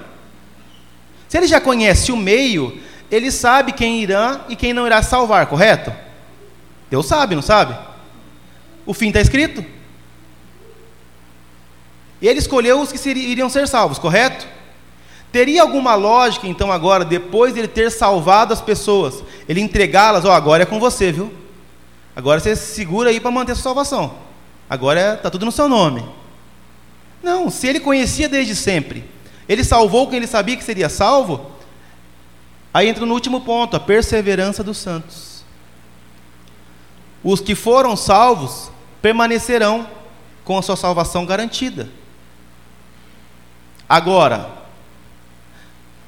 [1.30, 5.46] Se ele já conhece o meio, ele sabe quem irá e quem não irá salvar,
[5.46, 5.94] correto?
[6.90, 7.78] Deus sabe, não sabe?
[8.88, 9.64] O fim está escrito.
[12.20, 14.48] Ele escolheu os que iriam ser salvos, correto?
[15.32, 20.30] Teria alguma lógica, então, agora, depois de ele ter salvado as pessoas, ele entregá-las, ó,
[20.30, 21.45] oh, agora é com você, viu?
[22.16, 24.16] Agora você se segura aí para manter a sua salvação.
[24.70, 26.04] Agora está tudo no seu nome.
[27.22, 29.04] Não, se ele conhecia desde sempre,
[29.50, 31.52] ele salvou quem ele sabia que seria salvo,
[32.74, 35.44] aí entra no último ponto, a perseverança dos santos.
[37.24, 39.88] Os que foram salvos permanecerão
[40.44, 41.90] com a sua salvação garantida.
[43.90, 44.50] Agora,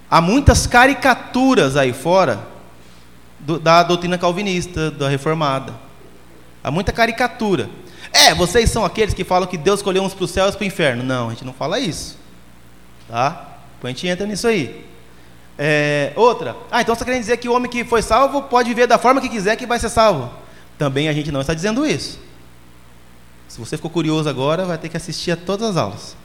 [0.10, 2.48] há muitas caricaturas aí fora
[3.40, 5.87] do, da doutrina calvinista, da reformada.
[6.64, 7.70] Há muita caricatura.
[8.12, 10.62] É, vocês são aqueles que falam que Deus escolheu uns para o céu e para
[10.62, 11.04] o inferno.
[11.04, 12.18] Não, a gente não fala isso.
[13.08, 13.58] Tá?
[13.76, 14.86] Depois a gente entra nisso aí.
[15.58, 16.56] É, outra.
[16.72, 18.98] Ah, então você está querendo dizer que o homem que foi salvo pode viver da
[18.98, 20.32] forma que quiser que vai ser salvo.
[20.78, 22.20] Também a gente não está dizendo isso.
[23.48, 26.16] Se você ficou curioso agora, vai ter que assistir a todas as aulas.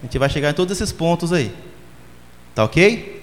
[0.00, 1.54] A gente vai chegar em todos esses pontos aí.
[2.54, 3.13] Tá ok?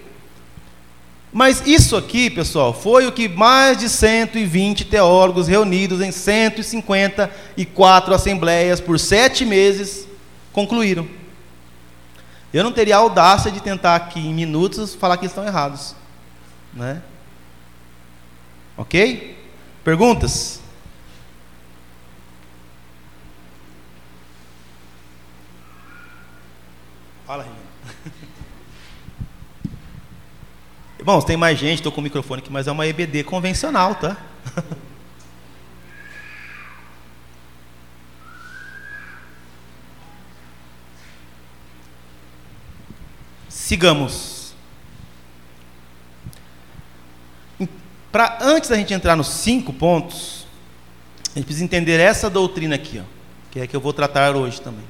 [1.34, 8.82] Mas isso aqui, pessoal, foi o que mais de 120 teólogos reunidos em 154 assembleias
[8.82, 10.08] por sete meses
[10.52, 11.08] concluíram.
[12.54, 15.96] Eu não teria a audácia de tentar aqui em minutos falar que estão errados.
[16.74, 17.02] Né?
[18.76, 19.38] Ok?
[19.86, 20.60] Perguntas?
[27.26, 27.61] Fala, Regina.
[31.02, 34.16] Irmãos, tem mais gente, estou com o microfone aqui, mas é uma EBD convencional, tá?
[43.50, 44.54] Sigamos.
[48.12, 50.46] Para antes da gente entrar nos cinco pontos,
[51.32, 53.04] a gente precisa entender essa doutrina aqui, ó,
[53.50, 54.86] que é a que eu vou tratar hoje também.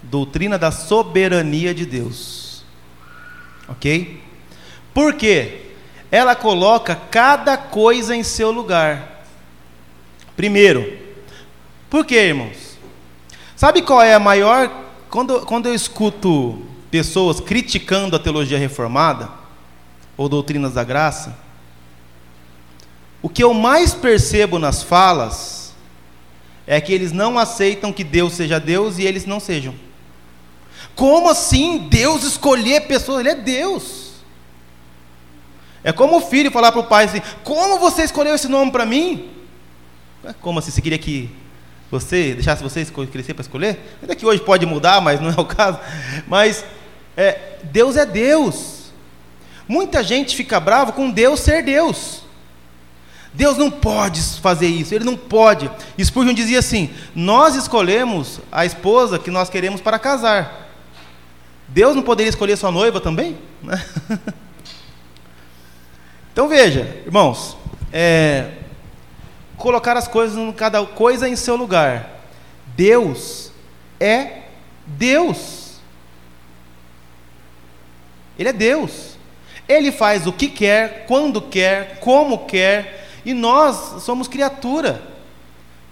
[0.00, 2.64] Doutrina da soberania de Deus.
[3.66, 4.22] Ok?
[4.94, 5.62] Por quê?
[6.10, 9.26] Ela coloca cada coisa em seu lugar.
[10.36, 10.96] Primeiro,
[11.90, 12.78] por quê, irmãos?
[13.56, 14.70] Sabe qual é a maior.
[15.10, 19.30] Quando, quando eu escuto pessoas criticando a teologia reformada,
[20.16, 21.36] ou doutrinas da graça,
[23.20, 25.72] o que eu mais percebo nas falas
[26.66, 29.74] é que eles não aceitam que Deus seja Deus e eles não sejam.
[30.94, 33.20] Como assim Deus escolher pessoas?
[33.20, 34.03] Ele é Deus.
[35.84, 38.86] É como o filho falar para o pai assim: Como você escolheu esse nome para
[38.86, 39.30] mim?
[40.40, 40.70] Como assim?
[40.70, 41.30] Você queria que
[41.90, 43.98] você deixasse você crescer para escolher?
[44.00, 45.78] Ainda que hoje pode mudar, mas não é o caso.
[46.26, 46.64] Mas
[47.14, 48.92] é, Deus é Deus.
[49.68, 52.22] Muita gente fica bravo com Deus ser Deus.
[53.34, 55.70] Deus não pode fazer isso, Ele não pode.
[56.02, 60.70] Spurgeon dizia assim: Nós escolhemos a esposa que nós queremos para casar.
[61.68, 63.36] Deus não poderia escolher sua noiva também?
[66.34, 67.56] Então veja, irmãos,
[67.92, 68.50] é,
[69.56, 72.10] colocar as coisas, cada coisa em seu lugar.
[72.74, 73.52] Deus
[74.00, 74.40] é
[74.84, 75.76] Deus.
[78.36, 79.16] Ele é Deus.
[79.68, 85.00] Ele faz o que quer, quando quer, como quer, e nós somos criatura.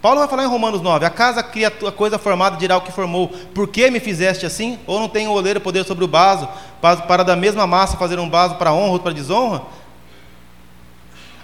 [0.02, 3.28] Paulo vai falar em Romanos 9: Acaso a, a coisa formada dirá o que formou,
[3.54, 4.76] por que me fizeste assim?
[4.88, 6.48] Ou não tem o oleiro poder sobre o vaso,
[6.80, 9.62] para, para da mesma massa fazer um vaso para honra ou para desonra?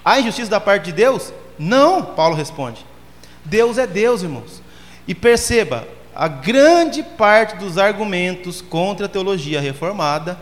[0.08, 1.34] Há injustiça da parte de Deus?
[1.58, 2.86] Não, Paulo responde.
[3.44, 4.62] Deus é Deus, irmãos.
[5.06, 10.40] E perceba, a grande parte dos argumentos contra a teologia reformada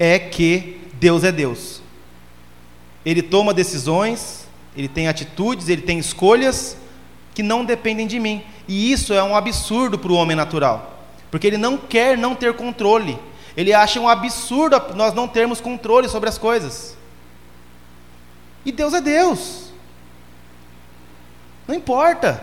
[0.00, 1.80] é que Deus é Deus.
[3.06, 6.76] Ele toma decisões, ele tem atitudes, ele tem escolhas
[7.36, 8.42] que não dependem de mim.
[8.66, 12.52] E isso é um absurdo para o homem natural, porque ele não quer não ter
[12.54, 13.16] controle.
[13.56, 16.96] Ele acha um absurdo nós não termos controle sobre as coisas.
[18.64, 19.72] E Deus é Deus.
[21.66, 22.42] Não importa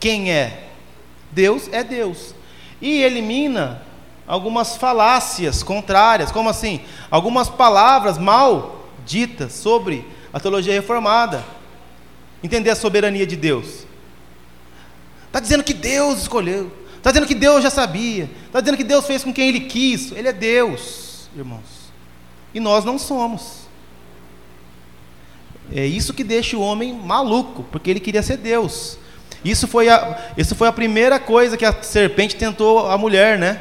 [0.00, 0.68] quem é,
[1.30, 2.34] Deus é Deus.
[2.80, 3.82] E elimina
[4.26, 6.80] algumas falácias contrárias, como assim?
[7.10, 11.44] Algumas palavras mal ditas sobre a teologia reformada.
[12.42, 13.86] Entender a soberania de Deus.
[15.26, 16.70] Está dizendo que Deus escolheu.
[16.96, 18.30] Está dizendo que Deus já sabia.
[18.46, 20.12] Está dizendo que Deus fez com quem Ele quis.
[20.12, 21.90] Ele é Deus, irmãos.
[22.52, 23.63] E nós não somos.
[25.72, 28.98] É isso que deixa o homem maluco, porque ele queria ser Deus.
[29.44, 33.60] Isso foi a, isso foi a primeira coisa que a serpente tentou a mulher, né?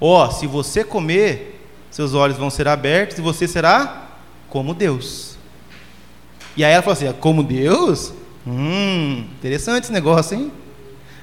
[0.00, 4.08] Ó, oh, se você comer, seus olhos vão ser abertos e você será
[4.48, 5.36] como Deus.
[6.56, 8.12] E aí ela falou assim: é como Deus?
[8.46, 10.52] Hum, interessante esse negócio, hein?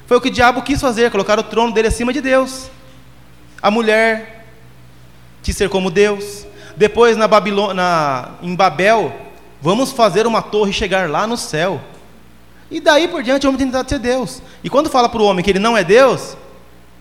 [0.08, 2.70] Foi o que o diabo quis fazer, colocar o trono dele acima de Deus.
[3.62, 4.48] A mulher
[5.44, 6.48] quis ser como Deus.
[6.76, 9.14] Depois na Babilônia, em Babel,
[9.62, 11.82] Vamos fazer uma torre chegar lá no céu.
[12.72, 14.42] E daí por diante o homem tem tentado ser Deus.
[14.64, 16.38] E quando fala para o homem que ele não é Deus,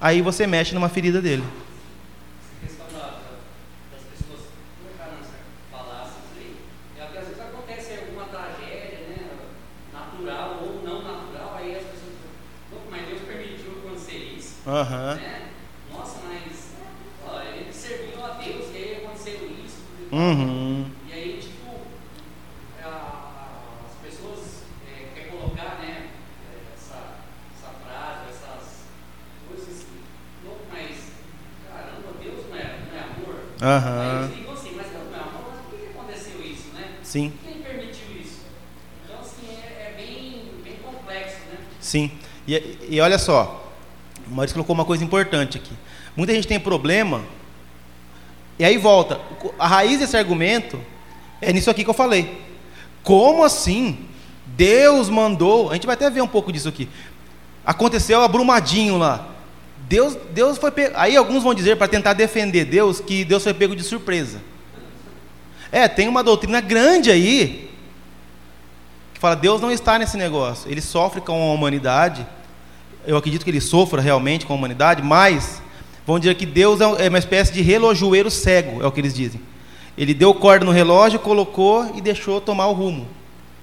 [0.01, 1.45] aí você mexe numa ferida dele.
[14.69, 15.15] Uhum.
[15.15, 15.49] Né?
[15.91, 16.75] Nossa, mas
[17.27, 19.79] ó, ele serviu a Deus e aí aconteceu isso.
[20.13, 20.85] Uhum.
[33.61, 34.31] Aham.
[34.31, 34.53] Uhum.
[34.53, 36.89] assim, mas não, não, mas por que aconteceu isso, né?
[37.03, 37.33] Sim.
[37.45, 38.43] Quem permitiu isso?
[39.05, 41.59] Então, assim, é, é bem, bem complexo, né?
[41.81, 42.11] Sim.
[42.47, 43.73] E, e olha só,
[44.27, 45.73] o Maurício colocou uma coisa importante aqui.
[46.17, 47.23] Muita gente tem problema,
[48.59, 49.21] e aí volta.
[49.59, 50.81] A raiz desse argumento
[51.41, 52.43] É nisso aqui que eu falei.
[53.03, 54.07] Como assim?
[54.45, 55.71] Deus mandou.
[55.71, 56.89] A gente vai até ver um pouco disso aqui.
[57.65, 59.29] Aconteceu abrumadinho lá.
[59.89, 60.95] Deus, Deus foi pego.
[60.97, 64.41] Aí alguns vão dizer, para tentar defender Deus, que Deus foi pego de surpresa.
[65.73, 67.71] É, tem uma doutrina grande aí
[69.15, 70.71] que fala: Deus não está nesse negócio.
[70.71, 72.27] Ele sofre com a humanidade.
[73.07, 75.63] Eu acredito que ele sofra realmente com a humanidade, mas
[76.07, 79.15] vão dizer que Deus é, é uma espécie de relojoeiro cego, é o que eles
[79.15, 79.41] dizem.
[79.97, 83.09] Ele deu corda no relógio, colocou e deixou tomar o rumo.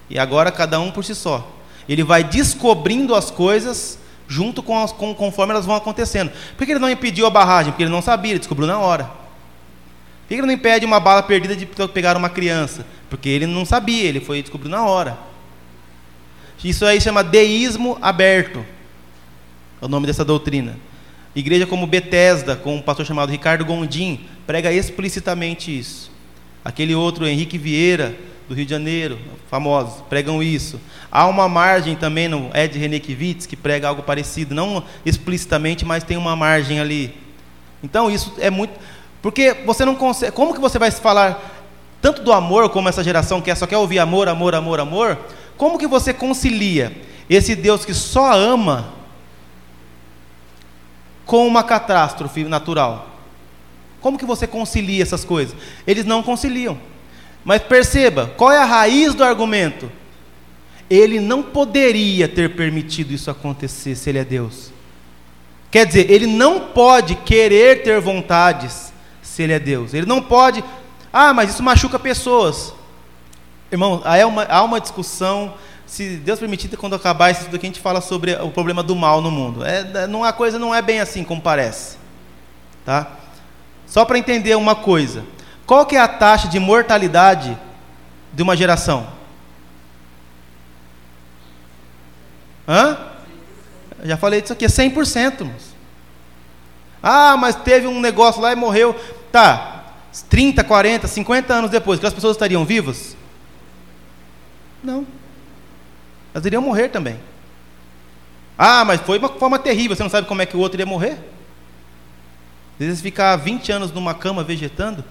[0.10, 1.48] E agora cada um por si só.
[1.88, 6.32] Ele vai descobrindo as coisas junto com, as, com conforme elas vão acontecendo.
[6.58, 7.72] Por que ele não impediu a barragem?
[7.72, 9.04] Porque ele não sabia, ele descobriu na hora.
[9.04, 12.86] Por que ele não impede uma bala perdida de pegar uma criança?
[13.10, 15.18] Porque ele não sabia, ele foi descobrir na hora.
[16.64, 18.66] Isso aí chama deísmo aberto.
[19.80, 20.76] É o nome dessa doutrina.
[21.36, 26.12] Igreja como Bethesda, com um pastor chamado Ricardo Gondim, prega explicitamente isso.
[26.64, 28.16] Aquele outro, Henrique Vieira,
[28.48, 29.18] do Rio de Janeiro,
[29.50, 30.80] famosos, pregam isso.
[31.12, 36.18] Há uma margem também no Ed Renekiewicz, que prega algo parecido, não explicitamente, mas tem
[36.18, 37.16] uma margem ali.
[37.84, 38.74] Então isso é muito...
[39.22, 40.32] Porque você não consegue...
[40.32, 41.54] Como que você vai falar
[42.02, 45.18] tanto do amor, como essa geração que só quer ouvir amor, amor, amor, amor?
[45.58, 46.96] Como que você concilia
[47.28, 48.94] esse Deus que só ama
[51.26, 53.10] com uma catástrofe natural?
[54.00, 55.56] Como que você concilia essas coisas?
[55.88, 56.78] Eles não conciliam.
[57.46, 59.90] Mas perceba, qual é a raiz do argumento?
[60.90, 64.74] Ele não poderia ter permitido isso acontecer se ele é Deus.
[65.72, 68.92] Quer dizer, ele não pode querer ter vontades
[69.22, 69.94] se ele é Deus.
[69.94, 70.64] Ele não pode,
[71.14, 72.74] ah, mas isso machuca pessoas.
[73.72, 75.54] Irmão, há uma, há uma discussão
[75.86, 78.96] se Deus permitir, quando acabar isso tudo aqui, a gente fala sobre o problema do
[78.96, 79.64] mal no mundo.
[79.64, 81.98] É, não, a coisa não é bem assim como parece.
[82.84, 83.12] Tá?
[83.86, 85.24] Só para entender uma coisa.
[85.66, 87.58] Qual que é a taxa de mortalidade
[88.34, 89.08] de uma geração?
[92.68, 92.98] Hã?
[94.04, 95.44] Já falei disso aqui, é 100%.
[95.46, 95.76] Mas.
[97.02, 98.96] Ah, mas teve um negócio lá e morreu.
[99.32, 99.84] Tá,
[100.30, 103.16] 30, 40, 50 anos depois, que as pessoas estariam vivas?
[104.84, 105.06] Não.
[106.34, 107.20] Elas iriam morrer também.
[108.58, 110.86] Ah, mas foi uma forma terrível, você não sabe como é que o outro iria
[110.86, 111.18] morrer?
[112.80, 115.04] Às vezes ficar 20 anos numa cama vegetando.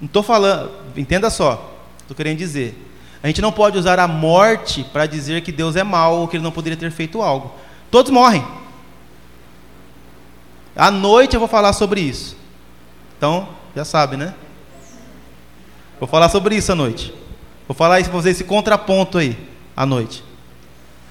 [0.00, 2.82] Não estou falando, entenda só, estou querendo dizer.
[3.22, 6.36] A gente não pode usar a morte para dizer que Deus é mau ou que
[6.36, 7.52] ele não poderia ter feito algo.
[7.90, 8.46] Todos morrem.
[10.76, 12.36] À noite eu vou falar sobre isso.
[13.16, 14.34] Então, já sabe, né?
[15.98, 17.12] Vou falar sobre isso à noite.
[17.66, 19.36] Vou falar isso para fazer esse contraponto aí
[19.74, 20.22] à noite.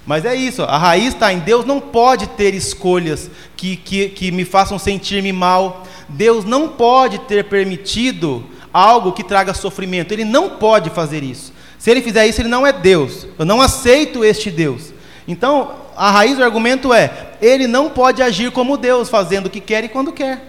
[0.06, 4.32] Mas é isso, a raiz está em Deus não pode ter escolhas que, que, que
[4.32, 5.84] me façam sentir-me mal.
[6.08, 8.46] Deus não pode ter permitido
[8.76, 10.12] algo que traga sofrimento.
[10.12, 11.54] Ele não pode fazer isso.
[11.80, 13.28] Se ele fizer isso, ele não é Deus.
[13.40, 14.94] Eu não aceito este Deus.
[15.28, 19.62] Então, a raiz do argumento é: ele não pode agir como Deus, fazendo o que
[19.62, 20.44] quer e quando quer.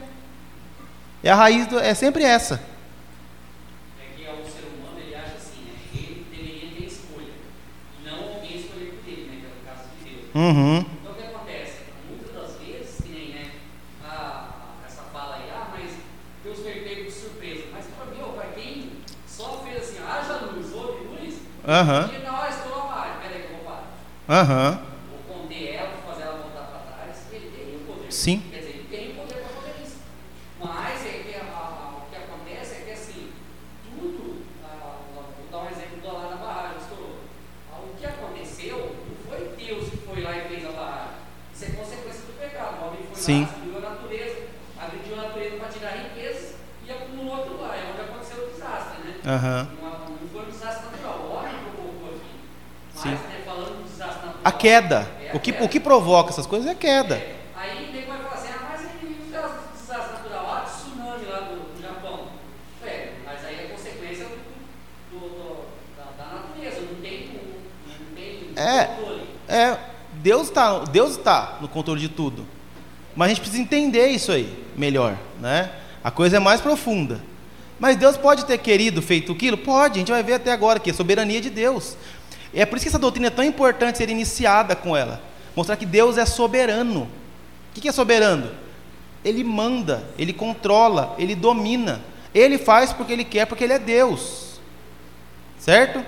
[1.22, 2.60] E a raiz do, é sempre essa.
[10.36, 10.84] Uhum.
[11.00, 11.78] Então o que acontece?
[12.10, 13.52] Muitas das vezes, que nem né,
[14.04, 14.48] a,
[14.86, 15.92] essa fala aí, ah, mas
[16.44, 17.64] Deus foi pego de surpresa.
[17.72, 18.90] Mas para mim, para quem
[19.26, 21.06] só fez assim, haja luz, houve
[21.66, 22.22] luz, uhum.
[22.22, 24.42] e hora estourou a página, peraí que eu vou parar.
[24.42, 24.70] Aham.
[24.70, 24.78] Uhum.
[25.10, 28.12] Vou conter ela, vou fazer ela voltar para trás, ele tem o poder.
[28.12, 28.42] Sim.
[43.26, 43.42] Sim.
[43.42, 44.36] Agrediu a natureza,
[44.78, 46.54] agrediu a natureza para tirar riquezas
[46.86, 47.74] e acumulou aquilo lá.
[47.74, 49.14] É onde aconteceu o desastre, né?
[49.26, 49.66] Uhum.
[49.82, 52.38] Não foi um desastre natural, o homem provocou aqui.
[52.94, 53.10] Mas, Sim.
[53.10, 54.35] né, falando do desastre natural.
[54.46, 55.10] A queda.
[55.20, 57.16] É a o, que, o que provoca essas coisas é a queda.
[57.16, 57.34] É.
[57.56, 62.28] Aí assim, ah, mas o desastre natural, tsunami lá do, Japão.
[62.84, 64.28] É, mas aí é consequência
[66.16, 67.28] da, natureza, não tem,
[67.88, 69.26] não tem é, controle.
[69.48, 69.78] É,
[70.12, 72.46] Deus está Deus tá no controle de tudo.
[73.16, 75.72] Mas a gente precisa entender isso aí melhor, né?
[76.04, 77.20] A coisa é mais profunda.
[77.80, 79.58] Mas Deus pode ter querido feito aquilo?
[79.58, 81.96] Pode, a gente vai ver até agora que é soberania de Deus.
[82.56, 85.20] É por isso que essa doutrina é tão importante ser iniciada com ela.
[85.54, 87.02] Mostrar que Deus é soberano.
[87.70, 88.50] O que é soberano?
[89.22, 92.00] Ele manda, ele controla, ele domina.
[92.34, 94.58] Ele faz porque ele quer, porque ele é Deus.
[95.58, 96.02] Certo?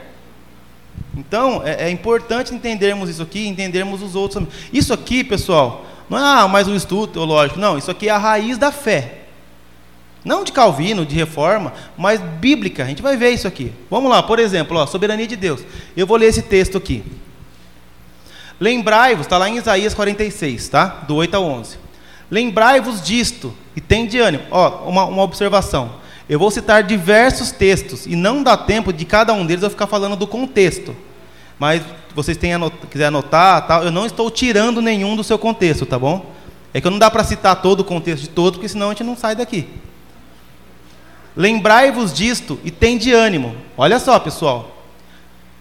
[1.14, 4.46] Então, é, é importante entendermos isso aqui, entendermos os outros.
[4.72, 7.60] Isso aqui, pessoal, não é ah, mais um estudo teológico.
[7.60, 9.17] Não, isso aqui é a raiz da fé.
[10.24, 12.84] Não de Calvino, de reforma, mas bíblica.
[12.84, 13.72] A gente vai ver isso aqui.
[13.90, 15.62] Vamos lá, por exemplo, ó, soberania de Deus.
[15.96, 17.04] Eu vou ler esse texto aqui.
[18.60, 20.86] Lembrai-vos, está lá em Isaías 46, tá?
[21.06, 21.78] Do 8 ao 11.
[22.30, 24.44] Lembrai-vos disto e tem de ânimo.
[24.50, 25.92] Ó, uma, uma observação.
[26.28, 29.86] Eu vou citar diversos textos e não dá tempo de cada um deles eu ficar
[29.86, 30.94] falando do contexto.
[31.58, 31.82] Mas
[32.14, 35.98] vocês têm anot quiser anotar, tal, eu não estou tirando nenhum do seu contexto, tá
[35.98, 36.32] bom?
[36.74, 39.04] É que não dá para citar todo o contexto de todo, porque senão a gente
[39.04, 39.66] não sai daqui.
[41.38, 43.54] Lembrai-vos disto e tem de ânimo.
[43.76, 44.76] Olha só, pessoal.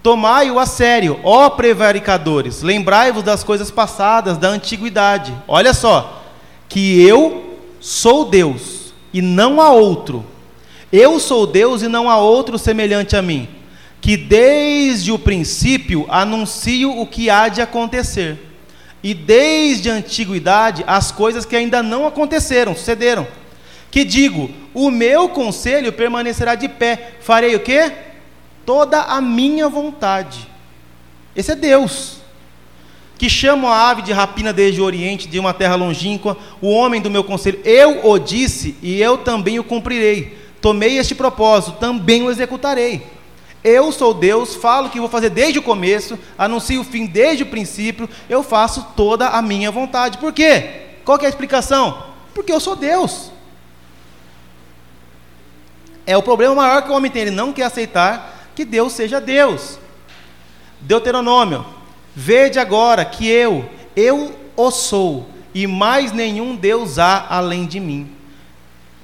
[0.02, 2.64] Tomai-o a sério, ó prevaricadores.
[2.64, 5.32] Lembrai-vos das coisas passadas, da antiguidade.
[5.48, 6.24] Olha só.
[6.68, 10.26] Que eu sou Deus e não há outro.
[10.92, 13.48] Eu sou Deus e não há outro semelhante a mim.
[14.02, 18.40] Que desde o princípio anuncio o que há de acontecer.
[19.04, 23.28] E desde a antiguidade as coisas que ainda não aconteceram, sucederam
[23.92, 27.16] que digo: o meu conselho permanecerá de pé.
[27.22, 27.92] Farei o quê?
[28.66, 30.48] Toda a minha vontade.
[31.36, 32.18] Esse é Deus.
[33.18, 37.02] Que chamo a ave de rapina desde o oriente, de uma terra longínqua, o homem
[37.02, 37.60] do meu conselho.
[37.64, 40.38] Eu o disse e eu também o cumprirei.
[40.62, 43.02] Tomei este propósito, também o executarei.
[43.64, 47.48] Eu sou Deus, falo que vou fazer desde o começo, anuncio o fim desde o
[47.48, 50.20] princípio, eu faço toda a minha vontade.
[50.20, 50.82] Por quê?
[51.04, 52.04] Qual é a explicação?
[52.34, 53.32] Porque eu sou Deus.
[56.08, 59.20] É o problema maior que o homem tem, ele não quer aceitar que Deus seja
[59.20, 59.78] Deus.
[60.80, 61.66] Deuteronômio:
[62.16, 68.10] Vede agora que eu, eu o sou, e mais nenhum Deus há além de mim.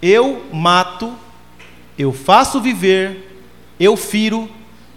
[0.02, 1.14] Eu mato,
[2.00, 3.44] eu faço viver,
[3.78, 4.50] eu firo,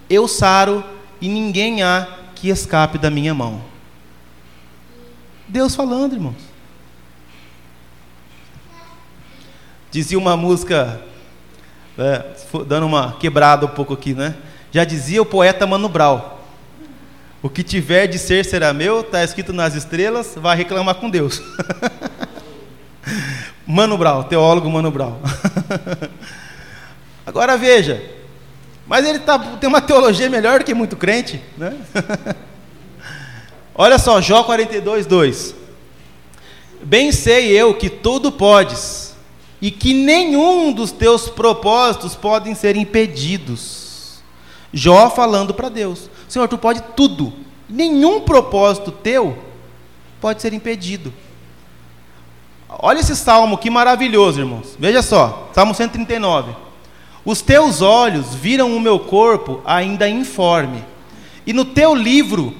[0.08, 0.84] eu saro,
[1.20, 3.60] e ninguém há que escape da minha mão.
[5.48, 6.36] Deus falando, irmãos.
[9.90, 11.02] Dizia uma música
[11.98, 12.24] é,
[12.66, 14.34] dando uma quebrada um pouco aqui, né?
[14.70, 16.20] Já dizia o poeta Mano Brown:
[17.42, 21.40] O que tiver de ser será meu, está escrito nas estrelas, vai reclamar com Deus.
[23.66, 25.16] Mano Brown, teólogo Mano Brown.
[27.26, 28.02] Agora veja,
[28.86, 31.74] mas ele tá, tem uma teologia melhor do que muito crente, né?
[33.74, 35.54] Olha só, Jó 42, 2.
[36.82, 39.05] Bem sei eu que tudo podes
[39.66, 44.20] e que nenhum dos teus propósitos podem ser impedidos.
[44.72, 47.32] Jó falando para Deus: Senhor, tu pode tudo,
[47.68, 49.36] nenhum propósito teu
[50.20, 51.12] pode ser impedido.
[52.68, 54.76] Olha esse salmo que maravilhoso, irmãos.
[54.78, 56.54] Veja só, Salmo 139.
[57.24, 60.84] Os teus olhos viram o meu corpo ainda informe,
[61.44, 62.54] e no teu livro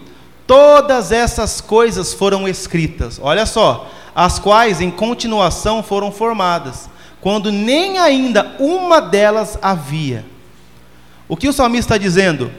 [0.45, 3.21] todas essas coisas foram escritas.
[3.23, 6.89] Olha só, as quais em continuação foram formadas,
[7.27, 10.25] quando nem ainda uma delas havia.
[11.27, 12.53] O que o salmista está dizendo?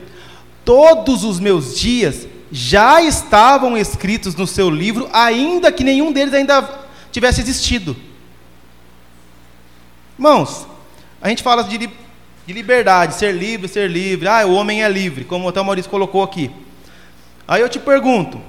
[0.65, 6.70] Todos os meus dias já estavam escritos no seu livro, ainda que nenhum deles ainda
[7.13, 7.95] tivesse existido.
[10.20, 10.68] Irmãos,
[11.22, 14.28] a gente fala de, de liberdade, ser livre, ser livre.
[14.28, 16.51] Ah, o homem é livre, como até o Maurício colocou aqui.
[17.47, 18.41] Aí eu te pergunto,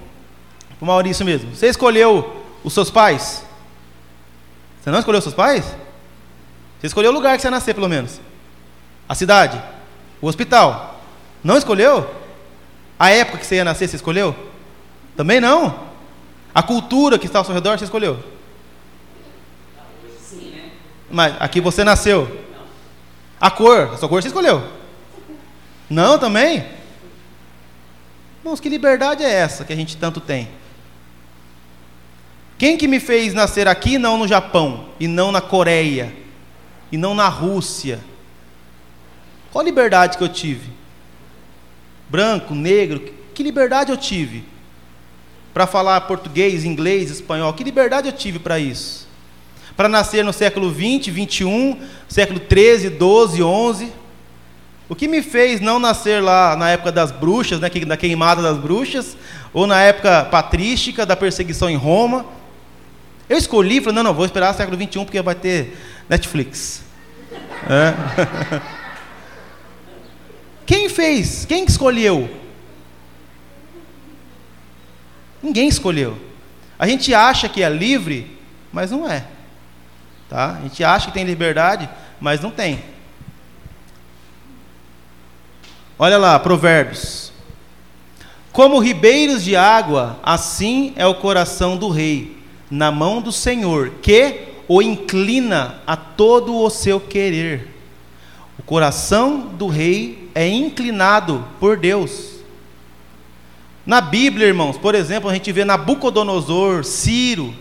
[0.81, 3.45] o Maurício mesmo, você escolheu os seus pais?
[4.83, 5.64] Você não escolheu os seus pais?
[6.81, 8.20] Você escolheu o lugar que você ia nascer, pelo menos.
[9.09, 9.61] A cidade.
[10.20, 11.01] O hospital.
[11.43, 12.09] Não escolheu?
[12.99, 14.35] A época que você ia nascer, você escolheu?
[15.16, 15.89] Também não.
[16.55, 18.22] A cultura que está ao seu redor, você escolheu?
[20.20, 20.70] Sim, né?
[21.11, 22.45] Mas aqui você nasceu.
[23.41, 24.62] A cor, a sua cor você escolheu.
[25.89, 26.64] Não também?
[28.41, 30.49] Irmãos, que liberdade é essa que a gente tanto tem?
[32.57, 36.12] Quem que me fez nascer aqui não no Japão, e não na Coreia,
[36.91, 38.01] e não na Rússia?
[39.51, 40.70] Qual liberdade que eu tive?
[42.09, 43.01] Branco, negro,
[43.34, 44.45] que liberdade eu tive?
[45.53, 49.07] Para falar português, inglês, espanhol, que liberdade eu tive para isso?
[49.76, 53.93] Para nascer no século 20, 21, século 13, 12, 11.
[54.89, 58.57] O que me fez não nascer lá na época das bruxas, né, da queimada das
[58.57, 59.16] bruxas,
[59.53, 62.24] ou na época patrística da perseguição em Roma?
[63.29, 65.76] Eu escolhi, falei, não, não, vou esperar o século XXI porque vai ter
[66.09, 66.83] Netflix.
[67.68, 68.62] É.
[70.64, 71.45] Quem fez?
[71.45, 72.29] Quem escolheu?
[75.43, 76.18] Ninguém escolheu.
[76.79, 78.39] A gente acha que é livre,
[78.72, 79.26] mas não é.
[80.29, 80.57] Tá?
[80.59, 81.89] A gente acha que tem liberdade,
[82.20, 82.83] mas não tem.
[85.99, 87.33] Olha lá, Provérbios.
[88.53, 92.38] Como ribeiros de água, assim é o coração do rei
[92.71, 97.69] na mão do Senhor, que o inclina a todo o seu querer.
[98.59, 102.39] O coração do rei é inclinado por Deus.
[103.87, 107.55] Na Bíblia, irmãos, por exemplo, a gente vê Nabucodonosor, Ciro,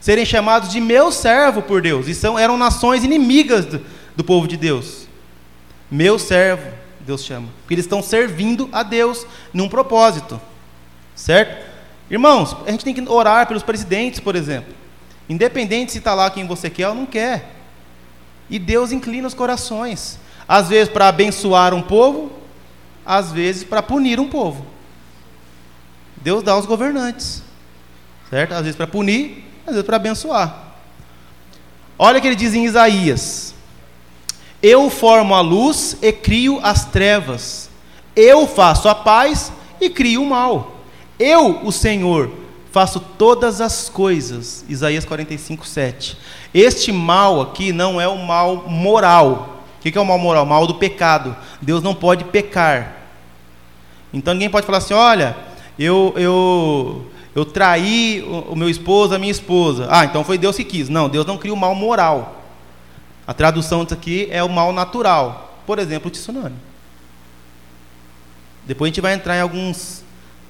[0.00, 3.80] serem chamados de meu servo por Deus, e são, eram nações inimigas do,
[4.14, 5.08] do povo de Deus.
[5.90, 10.40] Meu servo, Deus chama, porque eles estão servindo a Deus num propósito,
[11.16, 11.71] certo?
[12.12, 14.72] Irmãos, a gente tem que orar pelos presidentes, por exemplo,
[15.28, 17.56] independente se está lá quem você quer ou não quer,
[18.50, 22.30] e Deus inclina os corações às vezes para abençoar um povo,
[23.06, 24.66] às vezes para punir um povo.
[26.16, 27.42] Deus dá aos governantes,
[28.28, 28.52] certo?
[28.52, 30.74] Às vezes para punir, às vezes para abençoar.
[31.98, 33.54] Olha o que ele diz em Isaías:
[34.62, 37.70] Eu formo a luz e crio as trevas.
[38.14, 39.50] Eu faço a paz
[39.80, 40.81] e crio o mal.
[41.18, 42.30] Eu, o Senhor,
[42.70, 44.64] faço todas as coisas.
[44.68, 46.16] Isaías 45, 7.
[46.52, 50.44] Este mal aqui não é o mal moral, o que é o mal moral?
[50.44, 51.36] O mal do pecado.
[51.60, 52.96] Deus não pode pecar.
[54.12, 55.36] Então ninguém pode falar assim: olha,
[55.78, 59.88] eu, eu, eu traí o, o meu esposo, a minha esposa.
[59.90, 60.88] Ah, então foi Deus que quis.
[60.88, 62.42] Não, Deus não cria o mal moral.
[63.26, 65.58] A tradução disso aqui é o mal natural.
[65.66, 66.56] Por exemplo, o tsunami.
[68.64, 70.01] Depois a gente vai entrar em alguns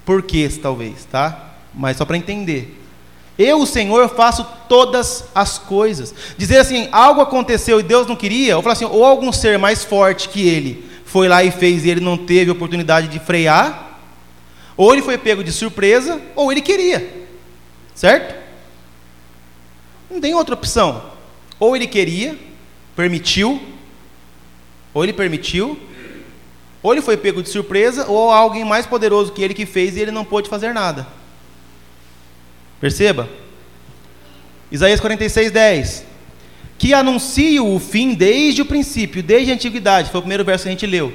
[0.05, 1.53] porquês, talvez, tá?
[1.73, 2.79] Mas só para entender.
[3.37, 6.13] Eu, o Senhor, faço todas as coisas.
[6.37, 9.83] Dizer assim, algo aconteceu e Deus não queria, ou falar assim, ou algum ser mais
[9.83, 13.99] forte que ele foi lá e fez e ele não teve oportunidade de frear,
[14.75, 17.27] ou ele foi pego de surpresa, ou ele queria.
[17.93, 18.35] Certo?
[20.09, 21.11] Não tem outra opção.
[21.59, 22.37] Ou ele queria,
[22.95, 23.61] permitiu,
[24.93, 25.77] ou ele permitiu,
[26.83, 30.01] ou ele foi pego de surpresa, ou alguém mais poderoso que ele que fez e
[30.01, 31.07] ele não pôde fazer nada.
[32.81, 33.29] Perceba?
[34.69, 36.05] Isaías 46, 10.
[36.77, 40.11] Que anuncio o fim desde o princípio, desde a antiguidade.
[40.11, 41.13] Foi o primeiro verso que a gente leu.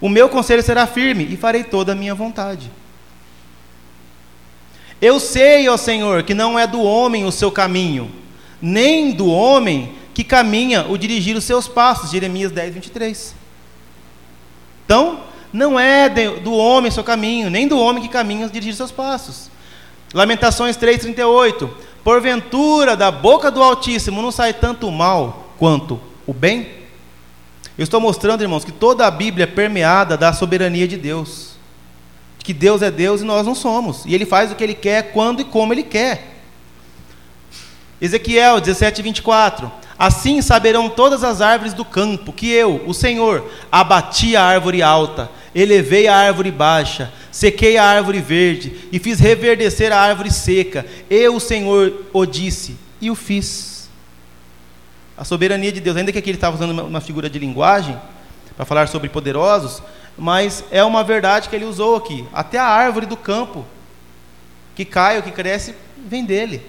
[0.00, 2.68] O meu conselho será firme e farei toda a minha vontade.
[5.00, 8.10] Eu sei, ó Senhor, que não é do homem o seu caminho,
[8.60, 12.10] nem do homem que caminha o dirigir os seus passos.
[12.10, 13.37] Jeremias 10, 23.
[14.88, 15.20] Então,
[15.52, 19.50] não é do homem seu caminho, nem do homem que caminha dirigir seus passos.
[20.14, 21.68] Lamentações 3,38.
[22.02, 26.70] Porventura da boca do Altíssimo não sai tanto o mal quanto o bem?
[27.76, 31.50] Eu estou mostrando, irmãos, que toda a Bíblia é permeada da soberania de Deus.
[32.38, 34.06] Que Deus é Deus e nós não somos.
[34.06, 36.37] E Ele faz o que Ele quer, quando e como Ele quer.
[38.00, 39.70] Ezequiel 17, 24.
[39.98, 45.28] Assim saberão todas as árvores do campo que eu, o Senhor, abati a árvore alta,
[45.52, 50.86] elevei a árvore baixa, sequei a árvore verde e fiz reverdecer a árvore seca.
[51.10, 53.90] Eu, o Senhor, o disse e o fiz.
[55.16, 57.98] A soberania de Deus, ainda que aqui ele estava usando uma figura de linguagem
[58.56, 59.82] para falar sobre poderosos,
[60.16, 62.24] mas é uma verdade que ele usou aqui.
[62.32, 63.66] Até a árvore do campo
[64.76, 65.74] que cai ou que cresce
[66.06, 66.62] vem dele.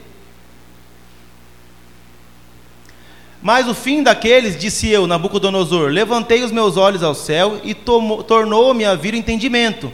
[3.42, 8.84] Mas o fim daqueles, disse eu, Nabucodonosor, levantei os meus olhos ao céu e tornou-me
[8.84, 9.92] a vir o entendimento.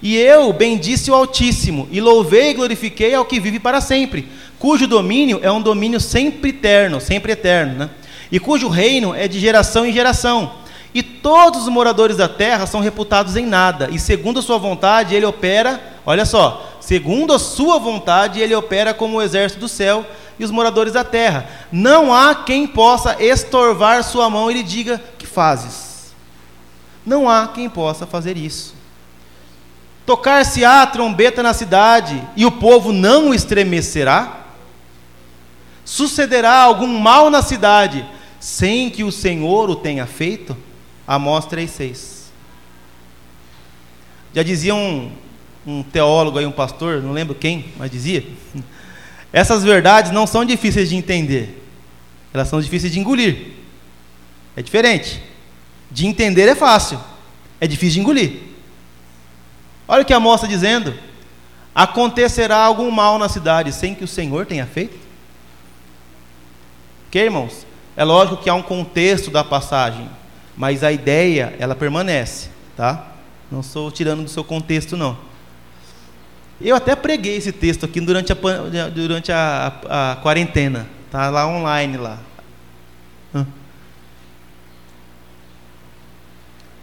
[0.00, 4.28] E eu bendisse o Altíssimo, e louvei e glorifiquei ao que vive para sempre,
[4.58, 7.90] cujo domínio é um domínio sempre eterno, sempre eterno, né?
[8.30, 10.52] E cujo reino é de geração em geração.
[10.94, 15.14] E todos os moradores da terra são reputados em nada, e segundo a sua vontade
[15.14, 20.06] ele opera, olha só, segundo a sua vontade ele opera como o exército do céu
[20.38, 21.48] e os moradores da terra.
[21.70, 26.14] Não há quem possa estorvar sua mão e lhe diga: Que fazes?
[27.04, 28.74] Não há quem possa fazer isso.
[30.06, 34.40] Tocar-se-á a trombeta na cidade e o povo não estremecerá?
[35.84, 38.06] Sucederá algum mal na cidade
[38.40, 40.56] sem que o Senhor o tenha feito?
[41.06, 42.14] Amós 3,6.
[44.34, 45.12] Já dizia um,
[45.66, 48.24] um teólogo aí, um pastor, não lembro quem, mas dizia
[49.34, 51.60] essas verdades não são difíceis de entender,
[52.32, 53.48] elas são difíceis de engolir.
[54.56, 55.20] É diferente.
[55.90, 57.00] De entender é fácil,
[57.60, 58.32] é difícil de engolir.
[59.88, 60.94] Olha o que a moça dizendo:
[61.74, 64.96] acontecerá algum mal na cidade sem que o Senhor tenha feito?
[67.08, 67.66] Ok, irmãos?
[67.96, 70.08] É lógico que há um contexto da passagem,
[70.56, 73.08] mas a ideia ela permanece, tá?
[73.50, 75.33] Não estou tirando do seu contexto, não.
[76.60, 78.36] Eu até preguei esse texto aqui durante a,
[78.88, 80.86] durante a, a, quarentena.
[81.06, 82.18] Está lá online lá.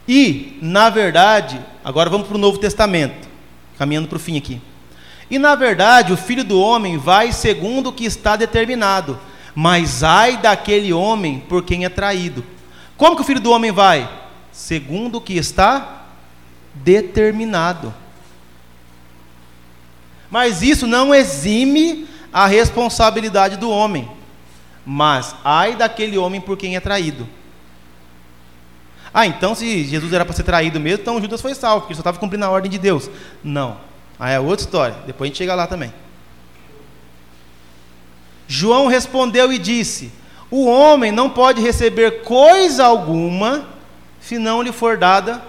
[0.06, 3.28] E, na verdade, agora vamos para o Novo Testamento,
[3.78, 4.60] caminhando para o fim aqui.
[5.30, 9.18] E, na verdade, o Filho do Homem vai segundo o que está determinado,
[9.54, 12.44] Mas ai daquele homem por quem é traído.
[12.96, 14.08] Como que o filho do homem vai?
[14.50, 16.06] Segundo o que está
[16.74, 17.92] determinado.
[20.32, 24.10] Mas isso não exime a responsabilidade do homem.
[24.84, 27.28] Mas ai daquele homem por quem é traído.
[29.12, 31.98] Ah, então se Jesus era para ser traído mesmo, então Judas foi salvo, porque ele
[31.98, 33.10] só estava cumprindo a ordem de Deus.
[33.44, 33.76] Não.
[34.18, 34.96] Aí é outra história.
[35.06, 35.92] Depois a gente chega lá também.
[38.48, 40.10] João respondeu e disse:
[40.50, 43.68] O homem não pode receber coisa alguma
[44.18, 45.42] se não lhe for dada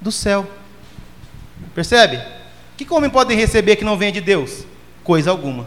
[0.00, 0.46] do céu.
[1.74, 2.41] Percebe?
[2.72, 4.64] O que, que o homem pode receber que não vem de Deus?
[5.04, 5.66] Coisa alguma.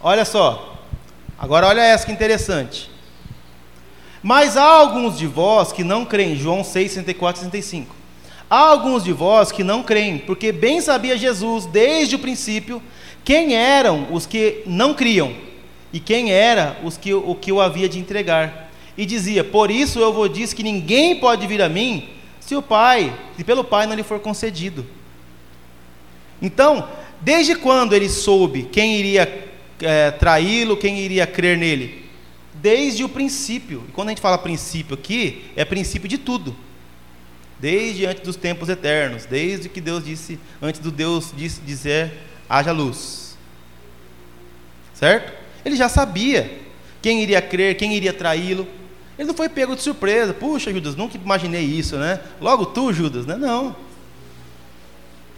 [0.00, 0.78] Olha só.
[1.38, 2.90] Agora olha essa que interessante.
[4.22, 7.96] Mas há alguns de vós que não creem, João 6, 64 e 65.
[8.48, 12.82] Há alguns de vós que não creem, porque bem sabia Jesus desde o princípio
[13.24, 15.34] quem eram os que não criam
[15.92, 18.70] e quem era os que, o que o havia de entregar.
[18.96, 22.08] E dizia: Por isso eu vos disse que ninguém pode vir a mim
[22.50, 24.84] se o Pai, se pelo Pai não lhe for concedido.
[26.42, 26.88] Então,
[27.20, 29.48] desde quando ele soube quem iria
[29.80, 32.06] é, traí-lo, quem iria crer nele?
[32.54, 33.84] Desde o princípio.
[33.88, 36.56] E quando a gente fala princípio aqui, é princípio de tudo.
[37.60, 42.10] Desde antes dos tempos eternos, desde que Deus disse, antes do Deus disse, dizer,
[42.48, 43.38] haja luz.
[44.92, 45.32] Certo?
[45.64, 46.58] Ele já sabia
[47.00, 48.66] quem iria crer, quem iria traí-lo.
[49.20, 50.32] Ele não foi pego de surpresa.
[50.32, 52.20] Puxa, Judas, nunca imaginei isso, né?
[52.40, 53.36] Logo tu, Judas, né?
[53.36, 53.76] Não.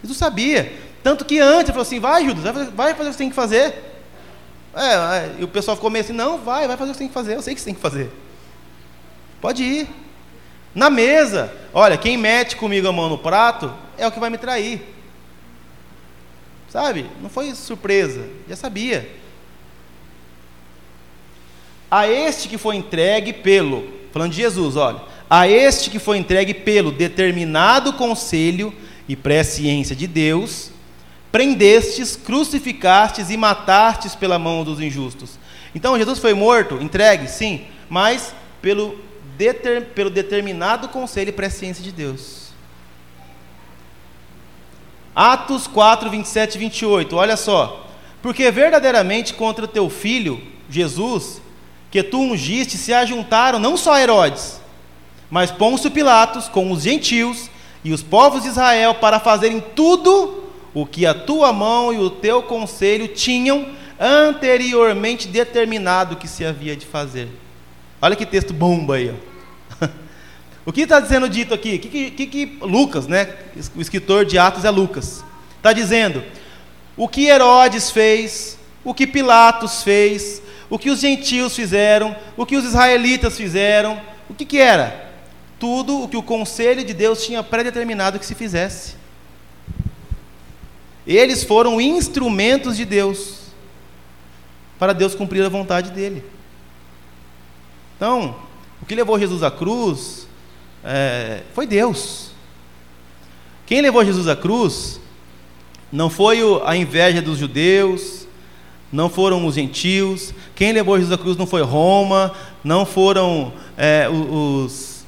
[0.00, 0.72] Jesus sabia.
[1.02, 3.34] Tanto que antes ele falou assim: vai, Judas, vai fazer o que você tem que
[3.34, 3.74] fazer.
[4.72, 6.98] É, é, e o pessoal ficou meio assim: não, vai, vai fazer o que você
[7.00, 7.34] tem que fazer.
[7.34, 8.08] Eu sei o que você tem que fazer.
[9.40, 9.88] Pode ir.
[10.72, 14.38] Na mesa, olha, quem mete comigo a mão no prato é o que vai me
[14.38, 14.80] trair.
[16.68, 17.10] Sabe?
[17.20, 19.21] Não foi surpresa, já sabia
[21.92, 26.54] a este que foi entregue pelo, falando de Jesus, olha, a este que foi entregue
[26.54, 28.72] pelo determinado conselho
[29.06, 30.70] e presciência de Deus,
[31.30, 35.38] prendestes, crucificastes e matastes pela mão dos injustos.
[35.74, 38.98] Então Jesus foi morto, entregue, sim, mas pelo,
[39.36, 42.52] deter, pelo determinado conselho e presciência de Deus.
[45.14, 47.86] Atos 4, 27 e 28, olha só.
[48.22, 50.40] Porque verdadeiramente contra teu filho,
[50.70, 51.41] Jesus,
[51.92, 54.58] que tu ungiste se ajuntaram não só Herodes,
[55.30, 57.50] mas Pôncio Pilatos com os gentios
[57.84, 62.08] e os povos de Israel para fazerem tudo o que a tua mão e o
[62.08, 63.66] teu conselho tinham
[64.00, 67.28] anteriormente determinado que se havia de fazer.
[68.00, 69.14] Olha que texto bomba aí.
[69.80, 69.86] Ó.
[70.64, 71.74] o que está dizendo dito aqui?
[71.74, 73.28] O que, que, que, Lucas, né?
[73.76, 75.22] O escritor de Atos é Lucas.
[75.58, 76.24] Está dizendo
[76.96, 82.56] o que Herodes fez, o que Pilatos fez, o que os gentios fizeram, o que
[82.56, 85.12] os israelitas fizeram, o que, que era?
[85.58, 88.94] Tudo o que o conselho de Deus tinha predeterminado que se fizesse.
[91.06, 93.48] Eles foram instrumentos de Deus
[94.78, 96.24] para Deus cumprir a vontade dele.
[97.94, 98.34] Então,
[98.80, 100.26] o que levou Jesus à cruz
[100.82, 102.30] é, foi Deus.
[103.66, 104.98] Quem levou Jesus à cruz
[105.92, 108.21] não foi a inveja dos judeus,
[108.92, 114.06] não foram os gentios, quem levou Jesus à cruz não foi Roma, não foram é,
[114.08, 115.06] os,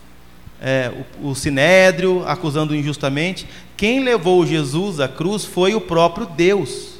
[0.61, 3.47] é, o, o sinédrio acusando injustamente.
[3.77, 6.95] Quem levou Jesus à cruz foi o próprio Deus.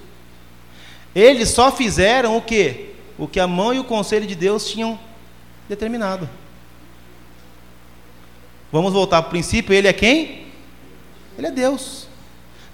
[1.15, 2.91] Eles só fizeram o que?
[3.17, 4.99] O que a mão e o conselho de Deus tinham
[5.69, 6.29] determinado.
[8.71, 10.49] Vamos voltar para o princípio: ele é quem?
[11.39, 12.09] Ele é Deus.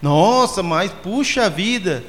[0.01, 2.03] Nossa, mas puxa vida,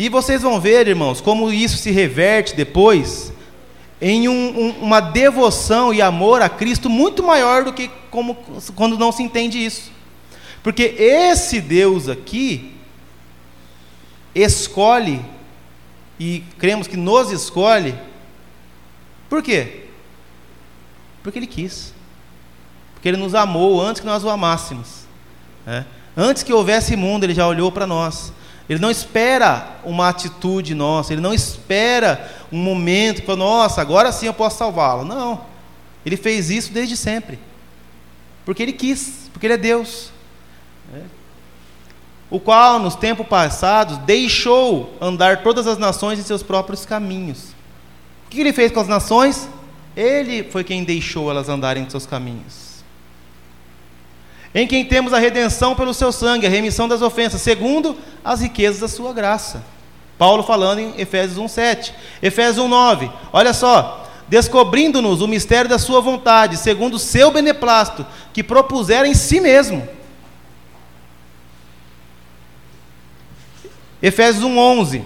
[0.00, 3.30] e vocês vão ver, irmãos, como isso se reverte depois
[4.00, 8.34] em um, um, uma devoção e amor a Cristo muito maior do que como,
[8.74, 9.92] quando não se entende isso.
[10.62, 12.72] Porque esse Deus aqui
[14.34, 15.22] escolhe,
[16.18, 17.94] e cremos que nos escolhe,
[19.28, 19.84] por quê?
[21.22, 21.92] Porque Ele quis.
[22.94, 25.04] Porque Ele nos amou antes que nós o amássemos.
[25.66, 25.84] Né?
[26.16, 28.32] Antes que houvesse mundo, Ele já olhou para nós.
[28.70, 34.26] Ele não espera uma atitude nossa, ele não espera um momento para, nossa, agora sim
[34.26, 35.04] eu posso salvá-lo.
[35.04, 35.40] Não.
[36.06, 37.36] Ele fez isso desde sempre.
[38.44, 40.12] Porque ele quis, porque ele é Deus.
[40.94, 41.00] É.
[42.30, 47.48] O qual, nos tempos passados, deixou andar todas as nações em seus próprios caminhos.
[48.26, 49.48] O que ele fez com as nações?
[49.96, 52.69] Ele foi quem deixou elas andarem em seus caminhos
[54.54, 58.80] em quem temos a redenção pelo seu sangue, a remissão das ofensas, segundo as riquezas
[58.80, 59.64] da sua graça.
[60.18, 61.92] Paulo falando em Efésios 1:7.
[62.20, 63.10] Efésios 1:9.
[63.32, 69.14] Olha só, descobrindo-nos o mistério da sua vontade, segundo o seu beneplácito, que propusera em
[69.14, 69.88] si mesmo.
[74.02, 75.04] Efésios 1:11.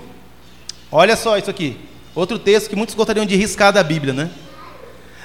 [0.91, 1.79] Olha só isso aqui.
[2.15, 4.31] Outro texto que muitos gostariam de riscar da Bíblia, né?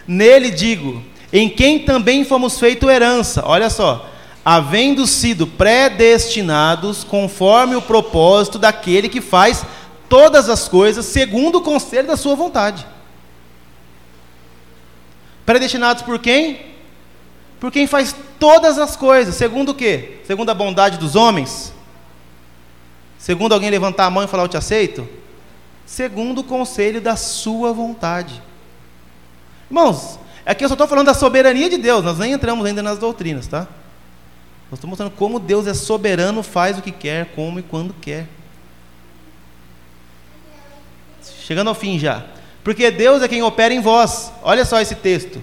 [0.07, 3.43] Nele digo, em quem também fomos feito herança.
[3.45, 4.09] Olha só,
[4.43, 9.63] havendo sido predestinados conforme o propósito daquele que faz
[10.07, 12.85] todas as coisas segundo o conselho da sua vontade.
[15.45, 16.61] Predestinados por quem?
[17.59, 20.19] Por quem faz todas as coisas, segundo o quê?
[20.25, 21.73] Segundo a bondade dos homens?
[23.17, 25.07] Segundo alguém levantar a mão e falar eu te aceito?
[25.85, 28.41] Segundo o conselho da sua vontade.
[29.69, 30.17] Irmãos,
[30.51, 33.45] aqui eu só estou falando da soberania de Deus, nós nem entramos ainda nas doutrinas,
[33.45, 33.67] tá?
[34.71, 38.27] Nós estamos mostrando como Deus é soberano, faz o que quer, como e quando quer.
[41.41, 42.25] Chegando ao fim já.
[42.63, 44.31] Porque Deus é quem opera em vós.
[44.43, 45.41] Olha só esse texto.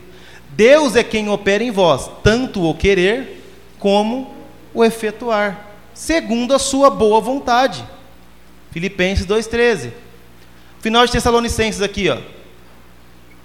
[0.51, 3.45] Deus é quem opera em vós, tanto o querer
[3.79, 4.35] como
[4.73, 7.85] o efetuar, segundo a sua boa vontade.
[8.71, 9.93] Filipenses 2,13.
[10.81, 12.19] Final de Tessalonicenses aqui, ó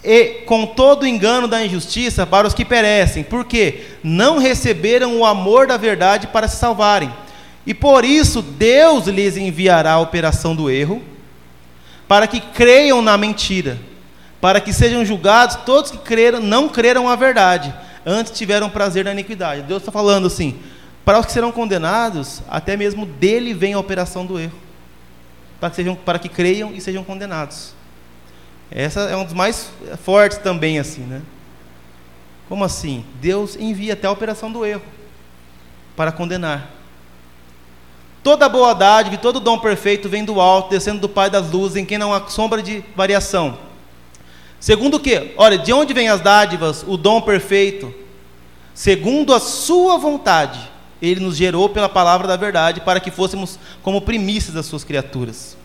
[0.04, 5.26] e com todo o engano da injustiça para os que perecem, porque não receberam o
[5.26, 7.14] amor da verdade para se salvarem.
[7.66, 11.02] E por isso Deus lhes enviará a operação do erro,
[12.08, 13.78] para que creiam na mentira,
[14.42, 17.74] para que sejam julgados todos que creram, não creram a verdade,
[18.06, 19.62] antes tiveram prazer na iniquidade.
[19.62, 20.60] Deus está falando assim:
[21.06, 24.58] para os que serão condenados, até mesmo dele vem a operação do erro,
[25.60, 27.74] para que, sejam, para que creiam e sejam condenados.
[28.72, 29.70] Essa é um dos mais
[30.04, 31.22] fortes também, assim, né?
[32.48, 33.06] Como assim?
[33.20, 34.82] Deus envia até a operação do erro
[35.96, 36.72] para condenar.
[38.24, 41.76] Toda boa dádiva e todo dom perfeito vem do alto, descendo do Pai das luzes,
[41.76, 43.58] em quem não há sombra de variação.
[44.60, 45.34] Segundo o que?
[45.38, 47.94] Olha, de onde vêm as dádivas, o dom perfeito?
[48.74, 50.60] Segundo a sua vontade,
[51.02, 55.58] ele nos gerou pela palavra da verdade, para que fôssemos como primícias das suas criaturas.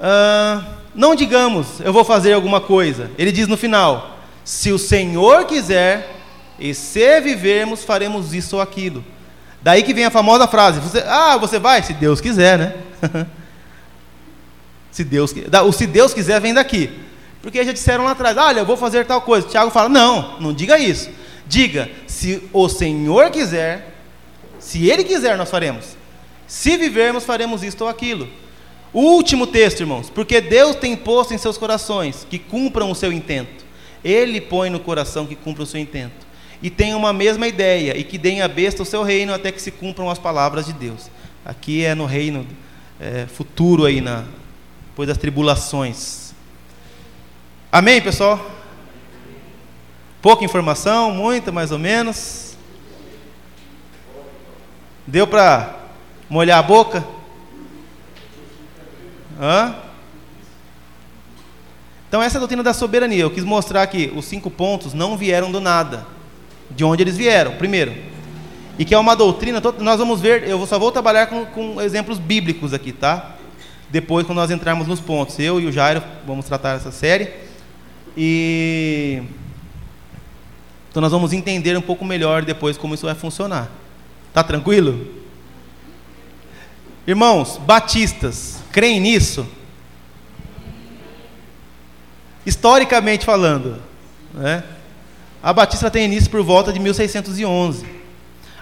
[0.00, 0.62] Ah,
[0.94, 3.10] não digamos, eu vou fazer alguma coisa.
[3.18, 6.16] Ele diz no final: se o Senhor quiser,
[6.58, 9.04] e se vivermos, faremos isso ou aquilo.
[9.62, 11.82] Daí que vem a famosa frase: você, Ah, você vai?
[11.82, 12.74] Se Deus quiser, né?
[14.90, 15.34] se Deus,
[15.66, 16.90] o se Deus quiser vem daqui.
[17.42, 19.48] Porque já disseram lá atrás: Olha, eu vou fazer tal coisa.
[19.48, 21.10] Tiago fala: Não, não diga isso.
[21.46, 23.94] Diga: Se o Senhor quiser,
[24.58, 25.96] se Ele quiser, nós faremos.
[26.46, 28.28] Se vivermos, faremos isto ou aquilo.
[28.98, 33.62] Último texto, irmãos, porque Deus tem posto em seus corações que cumpram o seu intento.
[34.02, 36.26] Ele põe no coração que cumpra o seu intento.
[36.62, 39.60] E tenham uma mesma ideia, e que deem a besta o seu reino até que
[39.60, 41.10] se cumpram as palavras de Deus.
[41.44, 42.46] Aqui é no reino
[42.98, 44.24] é, futuro aí, na,
[44.86, 46.32] depois das tribulações.
[47.70, 48.50] Amém, pessoal?
[50.22, 52.56] Pouca informação, muita mais ou menos.
[55.06, 55.80] Deu para
[56.30, 57.15] molhar a boca?
[59.40, 59.74] Hã?
[62.08, 63.22] Então, essa é a doutrina da soberania.
[63.22, 66.06] Eu quis mostrar que os cinco pontos não vieram do nada.
[66.70, 67.52] De onde eles vieram?
[67.56, 67.94] Primeiro.
[68.78, 72.18] E que é uma doutrina, nós vamos ver, eu só vou trabalhar com, com exemplos
[72.18, 73.36] bíblicos aqui, tá?
[73.90, 75.38] Depois, quando nós entrarmos nos pontos.
[75.38, 77.32] Eu e o Jairo vamos tratar essa série.
[78.16, 79.22] E.
[80.90, 83.70] Então, nós vamos entender um pouco melhor depois como isso vai funcionar.
[84.32, 85.06] Tá tranquilo?
[87.06, 89.46] Irmãos, batistas, creem nisso?
[92.44, 93.80] Historicamente falando,
[94.34, 94.62] né?
[95.42, 97.86] a Batista tem início por volta de 1611.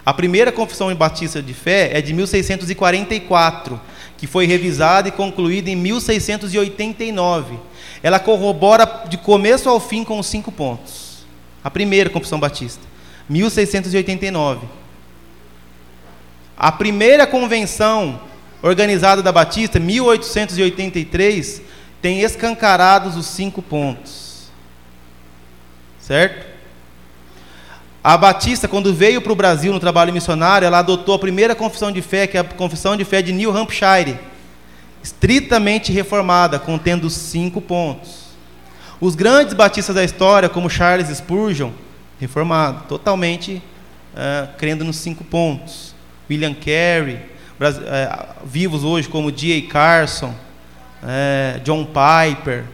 [0.05, 3.77] A primeira confissão em Batista de fé é de 1644,
[4.17, 7.59] que foi revisada e concluída em 1689.
[8.01, 11.25] Ela corrobora de começo ao fim com os cinco pontos.
[11.61, 12.83] A primeira confissão batista,
[13.27, 14.65] 1689.
[16.55, 18.17] A primeira convenção
[18.67, 21.61] organizada da Batista, 1883,
[22.01, 24.49] tem escancarados os cinco pontos.
[25.99, 26.47] Certo?
[28.03, 31.91] A Batista, quando veio para o Brasil no trabalho missionário, ela adotou a primeira confissão
[31.91, 34.17] de fé, que é a confissão de fé de New Hampshire,
[35.03, 38.25] estritamente reformada, contendo cinco pontos.
[38.99, 41.69] Os grandes batistas da história, como Charles Spurgeon,
[42.19, 43.61] reformado, totalmente
[44.13, 45.93] uh, crendo nos cinco pontos.
[46.27, 47.34] William Carey,
[48.43, 49.71] vivos hoje como D.A.
[49.71, 50.33] Carson,
[51.03, 52.65] é, John Piper,